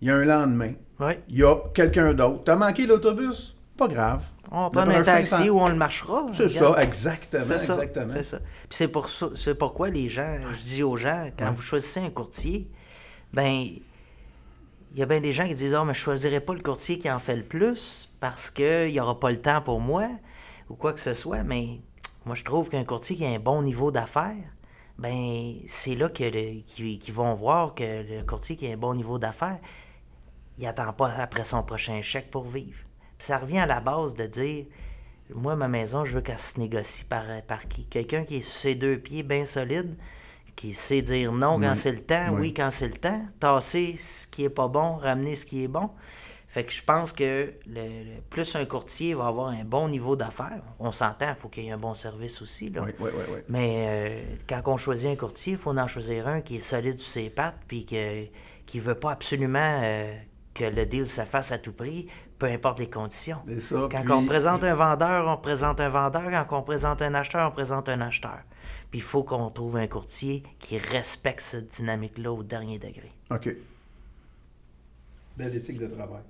il 0.00 0.08
y 0.08 0.10
a 0.10 0.16
un 0.16 0.24
lendemain, 0.24 0.72
Oui. 1.00 1.12
il 1.28 1.38
y 1.38 1.44
a 1.44 1.56
quelqu'un 1.74 2.14
d'autre. 2.14 2.42
T'as 2.44 2.56
manqué 2.56 2.86
l'autobus? 2.86 3.54
Pas 3.76 3.88
grave. 3.88 4.22
On 4.50 4.70
prendre 4.70 4.90
un 4.92 5.02
taxi 5.02 5.50
ou 5.50 5.60
on 5.60 5.68
le 5.68 5.74
marchera. 5.74 6.26
C'est 6.32 6.46
regarde. 6.46 6.76
ça, 6.76 6.82
exactement. 6.82 7.42
C'est 7.44 7.58
ça, 7.58 7.74
exactement. 7.74 8.08
c'est 8.08 8.22
ça. 8.22 8.38
Puis 8.38 8.68
c'est 8.70 8.88
pour 8.88 9.08
ça, 9.10 9.28
c'est 9.34 9.54
pourquoi 9.54 9.90
les 9.90 10.08
gens, 10.08 10.38
je 10.54 10.62
dis 10.62 10.82
aux 10.82 10.96
gens, 10.96 11.28
quand 11.38 11.52
vous 11.52 11.60
choisissez 11.62 12.00
un 12.00 12.10
courtier, 12.10 12.70
ben 13.32 13.44
il 13.46 14.98
y 14.98 15.02
a 15.02 15.06
bien 15.06 15.20
des 15.20 15.32
gens 15.34 15.44
qui 15.46 15.54
disent 15.54 15.74
Ah, 15.74 15.84
mais 15.86 15.92
je 15.94 16.00
choisirai 16.00 16.40
pas 16.40 16.54
le 16.54 16.60
courtier 16.60 16.98
qui 16.98 17.10
en 17.10 17.18
fait 17.18 17.36
le 17.36 17.42
plus 17.44 18.08
parce 18.20 18.48
qu'il 18.50 18.88
n'y 18.88 18.98
aura 19.00 19.20
pas 19.20 19.30
le 19.30 19.40
temps 19.40 19.60
pour 19.60 19.80
moi 19.80 20.06
ou 20.70 20.74
quoi 20.74 20.92
que 20.94 21.00
ce 21.00 21.12
soit. 21.14 21.42
Mais 21.44 21.80
moi, 22.24 22.34
je 22.34 22.42
trouve 22.44 22.70
qu'un 22.70 22.84
courtier 22.84 23.16
qui 23.16 23.24
a 23.26 23.28
un 23.28 23.38
bon 23.38 23.60
niveau 23.62 23.90
d'affaires, 23.90 24.34
ben 24.98 25.54
c'est 25.66 25.94
là 25.94 26.08
qu'ils 26.08 26.64
vont 27.12 27.34
voir 27.34 27.74
que 27.74 27.84
le 27.84 28.22
courtier 28.24 28.56
qui 28.56 28.66
a 28.68 28.72
un 28.72 28.76
bon 28.76 28.94
niveau 28.94 29.18
d'affaires, 29.18 29.58
il 30.58 30.66
attend 30.66 30.92
pas 30.92 31.10
après 31.18 31.44
son 31.44 31.62
prochain 31.62 32.02
chèque 32.02 32.30
pour 32.30 32.44
vivre. 32.44 32.80
Puis 33.16 33.26
ça 33.26 33.38
revient 33.38 33.58
à 33.60 33.66
la 33.66 33.80
base 33.80 34.14
de 34.14 34.26
dire 34.26 34.66
moi, 35.34 35.56
ma 35.56 35.68
maison, 35.68 36.04
je 36.04 36.14
veux 36.14 36.20
qu'elle 36.22 36.38
se 36.38 36.58
négocie 36.58 37.04
par, 37.04 37.24
par 37.46 37.68
qui? 37.68 37.84
Quelqu'un 37.84 38.24
qui 38.24 38.38
est 38.38 38.40
sur 38.40 38.60
ses 38.60 38.74
deux 38.74 38.98
pieds 38.98 39.22
bien 39.22 39.44
solide, 39.44 39.94
qui 40.56 40.72
sait 40.72 41.02
dire 41.02 41.32
non 41.32 41.60
quand 41.60 41.70
Oui. 41.70 41.76
c'est 41.76 41.92
le 41.92 42.00
temps, 42.00 42.30
oui. 42.32 42.40
Oui. 42.40 42.54
quand 42.54 42.70
c'est 42.70 42.88
le 42.88 42.94
temps, 42.96 43.24
tasser 43.38 43.96
ce 44.00 44.26
qui 44.26 44.44
est 44.44 44.50
pas 44.50 44.68
bon, 44.68 44.96
ramener 44.96 45.36
ce 45.36 45.44
qui 45.44 45.62
est 45.64 45.68
bon. 45.68 45.90
Fait 46.50 46.64
que 46.64 46.72
je 46.72 46.82
pense 46.82 47.12
que 47.12 47.52
le, 47.66 47.74
le- 47.74 48.20
plus 48.30 48.56
un 48.56 48.64
courtier 48.64 49.12
va 49.14 49.26
avoir 49.26 49.48
un 49.48 49.64
bon 49.64 49.88
niveau 49.88 50.16
d'affaires, 50.16 50.62
on 50.78 50.90
s'entend, 50.92 51.28
il 51.28 51.36
faut 51.36 51.48
qu'il 51.48 51.64
y 51.64 51.68
ait 51.68 51.72
un 51.72 51.78
bon 51.78 51.92
service 51.92 52.40
aussi. 52.40 52.70
Là. 52.70 52.82
Oui, 52.86 52.92
oui, 52.98 53.10
oui, 53.14 53.22
oui. 53.34 53.38
Mais 53.48 53.84
euh, 53.86 54.34
quand 54.48 54.62
on 54.66 54.78
choisit 54.78 55.10
un 55.10 55.16
courtier, 55.16 55.52
il 55.52 55.58
faut 55.58 55.76
en 55.76 55.86
choisir 55.86 56.26
un 56.26 56.40
qui 56.40 56.56
est 56.56 56.60
solide 56.60 56.98
sur 56.98 57.10
ses 57.10 57.28
pattes, 57.28 57.58
puis 57.68 57.84
que, 57.84 58.24
qui 58.64 58.78
ne 58.78 58.82
veut 58.82 58.94
pas 58.94 59.12
absolument 59.12 59.80
euh, 59.82 60.14
que 60.54 60.64
le 60.64 60.86
deal 60.86 61.06
se 61.06 61.20
fasse 61.22 61.52
à 61.52 61.58
tout 61.58 61.72
prix, 61.74 62.08
peu 62.38 62.46
importe 62.46 62.78
les 62.78 62.88
conditions. 62.88 63.38
Ça. 63.58 63.86
Quand 63.92 64.00
puis- 64.02 64.10
on 64.12 64.24
présente 64.24 64.64
un 64.64 64.74
vendeur, 64.74 65.26
on 65.28 65.36
présente 65.36 65.80
un 65.80 65.90
vendeur. 65.90 66.30
Quand 66.48 66.58
on 66.60 66.62
présente 66.62 67.02
un 67.02 67.12
acheteur, 67.14 67.46
on 67.48 67.52
présente 67.52 67.90
un 67.90 68.00
acheteur. 68.00 68.38
Puis 68.90 69.00
il 69.00 69.02
faut 69.02 69.22
qu'on 69.22 69.50
trouve 69.50 69.76
un 69.76 69.86
courtier 69.86 70.42
qui 70.60 70.78
respecte 70.78 71.40
cette 71.42 71.66
dynamique-là 71.66 72.32
au 72.32 72.42
dernier 72.42 72.78
degré. 72.78 73.12
OK. 73.30 73.50
Belle 75.36 75.54
éthique 75.54 75.78
de 75.78 75.88
travail. 75.88 76.22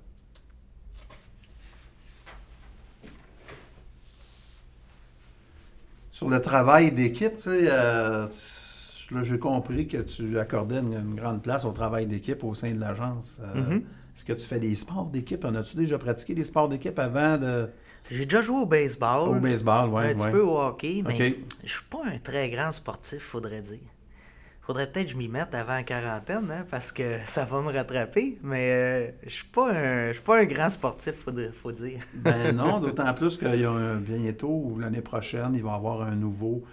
Sur 6.19 6.27
le 6.29 6.41
travail 6.41 6.91
d'équipe, 6.91 7.37
tu 7.37 7.43
sais, 7.43 7.67
euh, 7.69 8.27
là, 9.11 9.23
j'ai 9.23 9.39
compris 9.39 9.87
que 9.87 9.99
tu 10.01 10.37
accordais 10.37 10.79
une, 10.79 10.91
une 10.93 11.15
grande 11.15 11.41
place 11.41 11.63
au 11.63 11.71
travail 11.71 12.07
d'équipe 12.07 12.43
au 12.43 12.53
sein 12.53 12.71
de 12.71 12.79
l'agence. 12.81 13.39
Euh, 13.41 13.61
Mhm. 13.61 13.83
Est-ce 14.17 14.25
que 14.25 14.33
tu 14.33 14.45
fais 14.45 14.59
des 14.59 14.75
sports 14.75 15.05
d'équipe? 15.05 15.45
En 15.45 15.55
as-tu 15.55 15.77
déjà 15.77 15.97
pratiqué 15.97 16.33
des 16.33 16.43
sports 16.43 16.67
d'équipe 16.67 16.99
avant 16.99 17.37
de... 17.37 17.69
J'ai 18.11 18.25
déjà 18.25 18.41
joué 18.41 18.57
au 18.59 18.65
baseball. 18.65 19.29
au 19.37 19.39
baseball? 19.39 19.89
Ouais, 19.91 20.11
un 20.11 20.15
petit 20.15 20.29
peu 20.29 20.41
au 20.41 20.59
hockey, 20.59 21.03
mais 21.07 21.13
Ok. 21.29 21.37
je 21.63 21.69
suis 21.71 21.83
pas 21.89 22.01
un 22.05 22.17
très 22.17 22.49
grand 22.49 22.73
sportif, 22.73 23.19
faudrait 23.21 23.61
dire. 23.61 23.79
Faudrait 24.69 24.85
peut-être 24.85 25.07
que 25.07 25.13
je 25.13 25.17
m'y 25.17 25.29
mette 25.29 25.55
avant 25.55 25.73
la 25.73 25.81
quarantaine, 25.81 26.51
hein, 26.51 26.63
parce 26.69 26.91
que 26.91 27.17
ça 27.25 27.43
va 27.43 27.59
me 27.59 27.71
rattraper, 27.71 28.37
mais 28.43 28.69
euh, 28.69 29.07
je 29.23 29.31
suis 29.31 29.45
pas 29.45 29.71
un 29.71 30.09
je 30.09 30.13
suis 30.13 30.21
pas 30.21 30.41
un 30.41 30.45
grand 30.45 30.69
sportif, 30.69 31.15
faudrait, 31.25 31.51
faut 31.51 31.71
dire. 31.71 32.01
Ben 32.13 32.55
non, 32.55 32.79
d'autant 32.79 33.11
plus 33.15 33.35
qu'il 33.35 33.59
y 33.59 33.65
a 33.65 33.71
un, 33.71 33.95
bientôt, 33.95 34.61
ou 34.65 34.77
l'année 34.77 35.01
prochaine, 35.01 35.55
il 35.55 35.63
va 35.63 35.71
y 35.71 35.73
avoir 35.73 36.03
un 36.03 36.13
nouveau, 36.13 36.63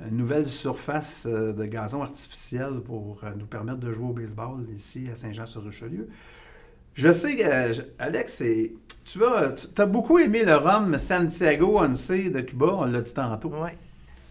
une 0.00 0.16
nouvelle 0.16 0.46
surface 0.46 1.26
euh, 1.26 1.52
de 1.52 1.66
gazon 1.66 2.00
artificiel 2.00 2.80
pour 2.86 3.20
euh, 3.22 3.32
nous 3.36 3.44
permettre 3.44 3.80
de 3.80 3.92
jouer 3.92 4.06
au 4.06 4.14
baseball 4.14 4.64
ici 4.74 5.08
à 5.12 5.16
Saint-Jean-sur-Richelieu. 5.16 6.08
Je 6.94 7.12
sais 7.12 7.36
que, 7.36 7.82
Alex, 7.98 8.42
tu 9.04 9.24
as, 9.26 9.50
tu 9.50 9.82
as 9.82 9.86
beaucoup 9.86 10.18
aimé 10.18 10.46
le 10.46 10.56
rhum 10.56 10.96
Santiago 10.96 11.78
Once 11.80 12.08
de 12.08 12.40
Cuba, 12.40 12.68
on 12.78 12.86
l'a 12.86 13.02
dit 13.02 13.12
tantôt. 13.12 13.50
Ouais. 13.50 13.76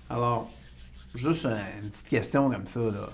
Alors, 0.10 0.50
juste 1.16 1.46
un- 1.46 1.58
une 1.84 1.90
petite 1.90 2.08
question 2.10 2.50
comme 2.50 2.68
ça. 2.68 2.80
là. 2.80 3.10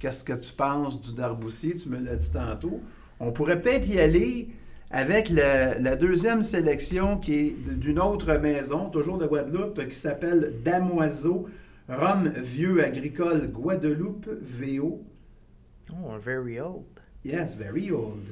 Qu'est-ce 0.00 0.24
que 0.24 0.32
tu 0.32 0.52
penses 0.54 1.00
du 1.00 1.12
Darboussier? 1.14 1.74
Tu 1.76 1.88
me 1.88 1.98
l'as 1.98 2.16
dit 2.16 2.30
tantôt. 2.30 2.80
On 3.18 3.32
pourrait 3.32 3.60
peut-être 3.60 3.86
y 3.88 4.00
aller 4.00 4.48
avec 4.90 5.28
la, 5.28 5.78
la 5.78 5.94
deuxième 5.96 6.42
sélection 6.42 7.18
qui 7.18 7.34
est 7.34 7.50
d'une 7.74 7.98
autre 8.00 8.32
maison, 8.34 8.88
toujours 8.88 9.18
de 9.18 9.26
Guadeloupe, 9.26 9.86
qui 9.88 9.94
s'appelle 9.94 10.54
Damoiseau, 10.64 11.48
Rhum 11.88 12.28
Vieux 12.28 12.82
Agricole 12.82 13.48
Guadeloupe 13.48 14.28
VO. 14.40 15.04
Oh, 15.92 16.18
very 16.18 16.58
old. 16.60 16.84
Yes, 17.24 17.54
very 17.56 17.90
old. 17.90 18.24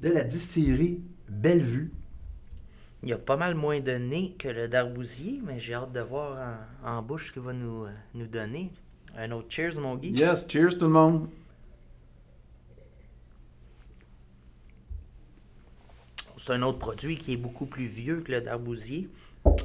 De 0.00 0.08
la 0.08 0.24
distillerie 0.24 1.00
Bellevue. 1.28 1.92
Il 3.04 3.08
y 3.08 3.12
a 3.12 3.18
pas 3.18 3.36
mal 3.36 3.54
moins 3.54 3.80
de 3.80 3.92
nez 3.92 4.34
que 4.38 4.48
le 4.48 4.68
d'arbousier, 4.68 5.40
mais 5.44 5.60
j'ai 5.60 5.74
hâte 5.74 5.92
de 5.92 6.00
voir 6.00 6.36
en, 6.38 6.56
en 6.84 7.02
bouche 7.02 7.28
ce 7.28 7.32
qu'il 7.32 7.42
va 7.42 7.52
nous, 7.52 7.84
euh, 7.84 7.92
nous 8.14 8.26
donner. 8.26 8.72
Un 9.16 9.30
autre 9.32 9.48
cheers, 9.50 9.78
mon 9.78 9.96
Guy. 9.96 10.12
Yes, 10.12 10.46
cheers 10.48 10.78
tout 10.78 10.84
le 10.84 10.90
monde. 10.90 11.28
C'est 16.36 16.52
un 16.52 16.62
autre 16.62 16.78
produit 16.78 17.16
qui 17.16 17.34
est 17.34 17.36
beaucoup 17.36 17.66
plus 17.66 17.86
vieux 17.86 18.20
que 18.20 18.32
le 18.32 18.40
d'arbousier. 18.40 19.08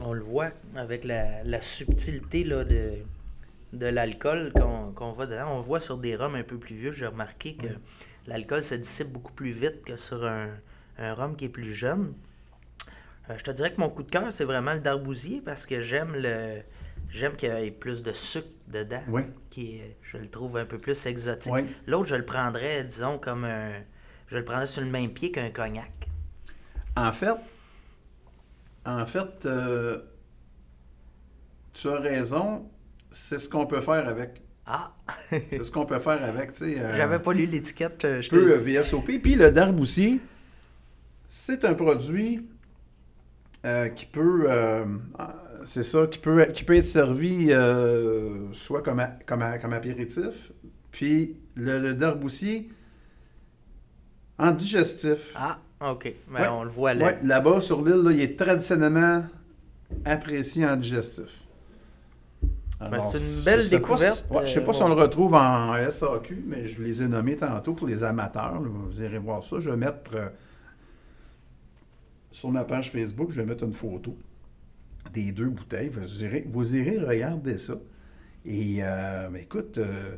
On 0.01 0.13
le 0.13 0.21
voit 0.21 0.51
avec 0.75 1.05
la, 1.05 1.43
la 1.43 1.61
subtilité 1.61 2.43
là, 2.43 2.63
de, 2.63 2.91
de 3.73 3.85
l'alcool 3.87 4.51
qu'on 4.53 4.91
qu'on 4.91 5.11
va 5.13 5.25
dedans. 5.25 5.53
On 5.53 5.57
le 5.57 5.63
voit 5.63 5.79
sur 5.79 5.97
des 5.97 6.15
rhums 6.15 6.35
un 6.35 6.43
peu 6.43 6.57
plus 6.57 6.75
vieux. 6.75 6.91
J'ai 6.91 7.07
remarqué 7.07 7.55
que 7.55 7.67
l'alcool 8.27 8.63
se 8.63 8.75
dissipe 8.75 9.11
beaucoup 9.11 9.33
plus 9.33 9.51
vite 9.51 9.83
que 9.85 9.95
sur 9.95 10.23
un, 10.25 10.49
un 10.99 11.13
rhum 11.15 11.35
qui 11.35 11.45
est 11.45 11.49
plus 11.49 11.73
jeune. 11.73 12.13
Euh, 13.29 13.35
je 13.37 13.43
te 13.43 13.51
dirais 13.51 13.73
que 13.73 13.79
mon 13.81 13.89
coup 13.89 14.03
de 14.03 14.11
cœur, 14.11 14.31
c'est 14.31 14.45
vraiment 14.45 14.73
le 14.73 14.79
d'arbousier 14.79 15.41
parce 15.41 15.65
que 15.65 15.81
j'aime 15.81 16.13
le 16.15 16.61
j'aime 17.09 17.35
qu'il 17.35 17.49
y 17.49 17.51
ait 17.67 17.71
plus 17.71 18.03
de 18.03 18.13
sucre 18.13 18.47
dedans. 18.67 19.01
Oui. 19.09 19.23
Qui 19.49 19.77
est- 19.77 19.97
je 20.01 20.17
le 20.17 20.27
trouve 20.27 20.57
un 20.57 20.65
peu 20.65 20.77
plus 20.77 21.05
exotique. 21.05 21.53
Oui. 21.53 21.61
L'autre, 21.85 22.07
je 22.09 22.15
le 22.15 22.25
prendrais, 22.25 22.83
disons, 22.83 23.17
comme 23.17 23.43
un. 23.45 23.71
Je 24.27 24.35
le 24.37 24.43
prendrais 24.43 24.67
sur 24.67 24.81
le 24.81 24.89
même 24.89 25.11
pied 25.11 25.31
qu'un 25.31 25.49
cognac. 25.49 25.93
En 26.95 27.11
fait, 27.11 27.35
en 28.85 29.05
fait, 29.05 29.45
euh, 29.45 29.99
tu 31.73 31.87
as 31.89 31.99
raison. 31.99 32.69
C'est 33.11 33.39
ce 33.39 33.47
qu'on 33.47 33.65
peut 33.67 33.81
faire 33.81 34.07
avec. 34.07 34.41
Ah! 34.65 34.93
C'est 35.31 35.63
ce 35.63 35.71
qu'on 35.71 35.85
peut 35.85 35.99
faire 35.99 36.21
avec, 36.23 36.51
tu 36.51 36.59
sais. 36.73 36.79
euh, 36.81 36.95
J'avais 36.97 37.19
pas 37.19 37.31
lu 37.33 37.45
l'étiquette, 37.45 38.03
euh, 38.03 38.21
je 38.21 38.29
te 38.29 38.35
peu 38.35 38.53
euh, 38.53 38.57
dis. 38.63 38.73
VSOP. 38.75 39.19
Puis 39.21 39.35
le 39.35 39.49
darboussier, 39.51 40.19
c'est 41.29 41.63
un 41.63 41.73
produit 41.73 42.45
euh, 43.65 43.87
qui 43.89 44.05
peut, 44.05 44.45
c'est 45.67 45.83
ça, 45.83 46.07
qui 46.07 46.17
peut, 46.19 46.43
qui 46.53 46.63
peut 46.63 46.75
être 46.75 46.85
servi 46.85 47.47
euh, 47.51 48.51
soit 48.53 48.81
comme, 48.81 48.99
a- 48.99 49.17
comme, 49.25 49.41
a- 49.41 49.57
comme 49.59 49.73
apéritif, 49.73 50.51
puis 50.91 51.37
le, 51.55 51.79
le 51.79 51.93
darboussier 51.93 52.69
en 54.39 54.51
digestif. 54.51 55.33
Ah, 55.35 55.59
ok. 55.81 56.13
Mais 56.29 56.41
Ouais. 56.41 56.47
on 56.47 56.63
le 56.63 56.69
voit 56.69 56.93
là. 56.93 57.05
Ouais, 57.05 57.19
là-bas, 57.23 57.59
sur 57.61 57.81
l'île, 57.83 58.03
là, 58.03 58.11
il 58.11 58.21
est 58.21 58.37
traditionnellement 58.39 59.25
apprécié 60.05 60.65
en 60.65 60.75
digestif. 60.75 61.43
Ben, 62.79 62.99
c'est 62.99 63.17
une 63.17 63.43
belle 63.43 63.69
découverte, 63.69 64.27
ouais, 64.29 64.45
je 64.45 64.53
sais 64.53 64.61
pas 64.63 64.69
euh, 64.69 64.73
si 64.73 64.83
on 64.83 64.87
le 64.89 64.93
retrouve 64.93 65.33
en 65.33 65.73
SAQ, 65.89 66.43
mais 66.45 66.65
je 66.65 66.83
les 66.83 67.01
ai 67.01 67.07
nommés 67.07 67.35
tantôt 67.35 67.73
pour 67.73 67.87
les 67.87 68.03
amateurs. 68.03 68.59
là. 68.61 68.67
Vous 68.69 69.01
irez 69.01 69.17
voir 69.17 69.43
ça. 69.43 69.59
Je 69.59 69.71
vais 69.71 69.77
mettre 69.77 70.11
euh, 70.15 70.27
sur 72.31 72.51
ma 72.51 72.63
page 72.65 72.91
Facebook, 72.91 73.31
je 73.31 73.41
vais 73.41 73.47
mettre 73.47 73.63
une 73.63 73.73
photo 73.73 74.15
des 75.13 75.31
deux 75.31 75.49
bouteilles. 75.49 75.89
Vous 75.89 76.23
irez, 76.23 76.45
vous 76.47 76.75
irez 76.75 76.99
regarder 76.99 77.57
ça. 77.57 77.73
Et 78.45 78.77
euh, 78.81 79.29
écoute, 79.39 79.77
euh, 79.77 80.15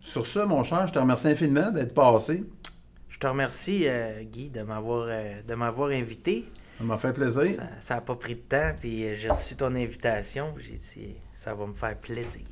sur 0.00 0.26
ça, 0.26 0.46
mon 0.46 0.64
cher, 0.64 0.86
je 0.86 0.92
te 0.92 0.98
remercie 0.98 1.28
infiniment 1.28 1.70
d'être 1.70 1.94
passé. 1.94 2.44
Je 3.08 3.18
te 3.18 3.26
remercie, 3.26 3.84
euh, 3.86 4.22
Guy, 4.22 4.48
de 4.48 4.62
m'avoir 4.62 5.06
euh, 5.08 5.42
de 5.46 5.54
m'avoir 5.54 5.90
invité. 5.90 6.46
Ça 6.78 6.84
m'a 6.84 6.96
fait 6.96 7.12
plaisir. 7.12 7.44
Ça- 7.78 7.96
n'a 7.96 8.00
pas 8.00 8.14
pris 8.16 8.34
de 8.36 8.40
temps, 8.40 8.72
puis 8.80 9.14
j'ai 9.14 9.28
reçu 9.28 9.54
ton 9.56 9.74
invitation. 9.74 10.54
J'ai 10.58 10.76
dit, 10.76 11.16
ça 11.34 11.52
va 11.52 11.66
me 11.66 11.74
faire 11.74 11.96
plaisir. 11.98 12.46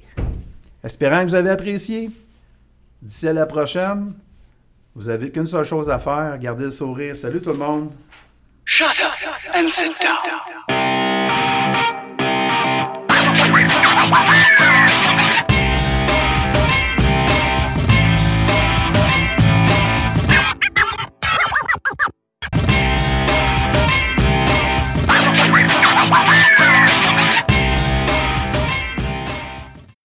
Espérant 0.85 1.23
que 1.25 1.29
vous 1.31 1.35
avez 1.35 1.51
apprécié. 1.51 2.11
D'ici 3.01 3.27
à 3.29 3.33
la 3.33 3.47
prochaine, 3.47 4.13
vous 4.95 5.09
avez 5.09 5.31
qu'une 5.31 5.47
seule 5.47 5.65
chose 5.65 5.89
à 5.89 5.99
faire, 5.99 6.37
gardez 6.39 6.65
le 6.65 6.71
sourire. 6.71 7.17
Salut 7.17 7.41
tout 7.41 7.51
le 7.53 7.57
monde. 7.57 7.93
Shut 8.65 8.89
up 9.03 9.55
and 9.55 9.71
sit 9.71 9.93
down. 10.03 11.08
Thank 11.71 12.19
you. 14.73 14.78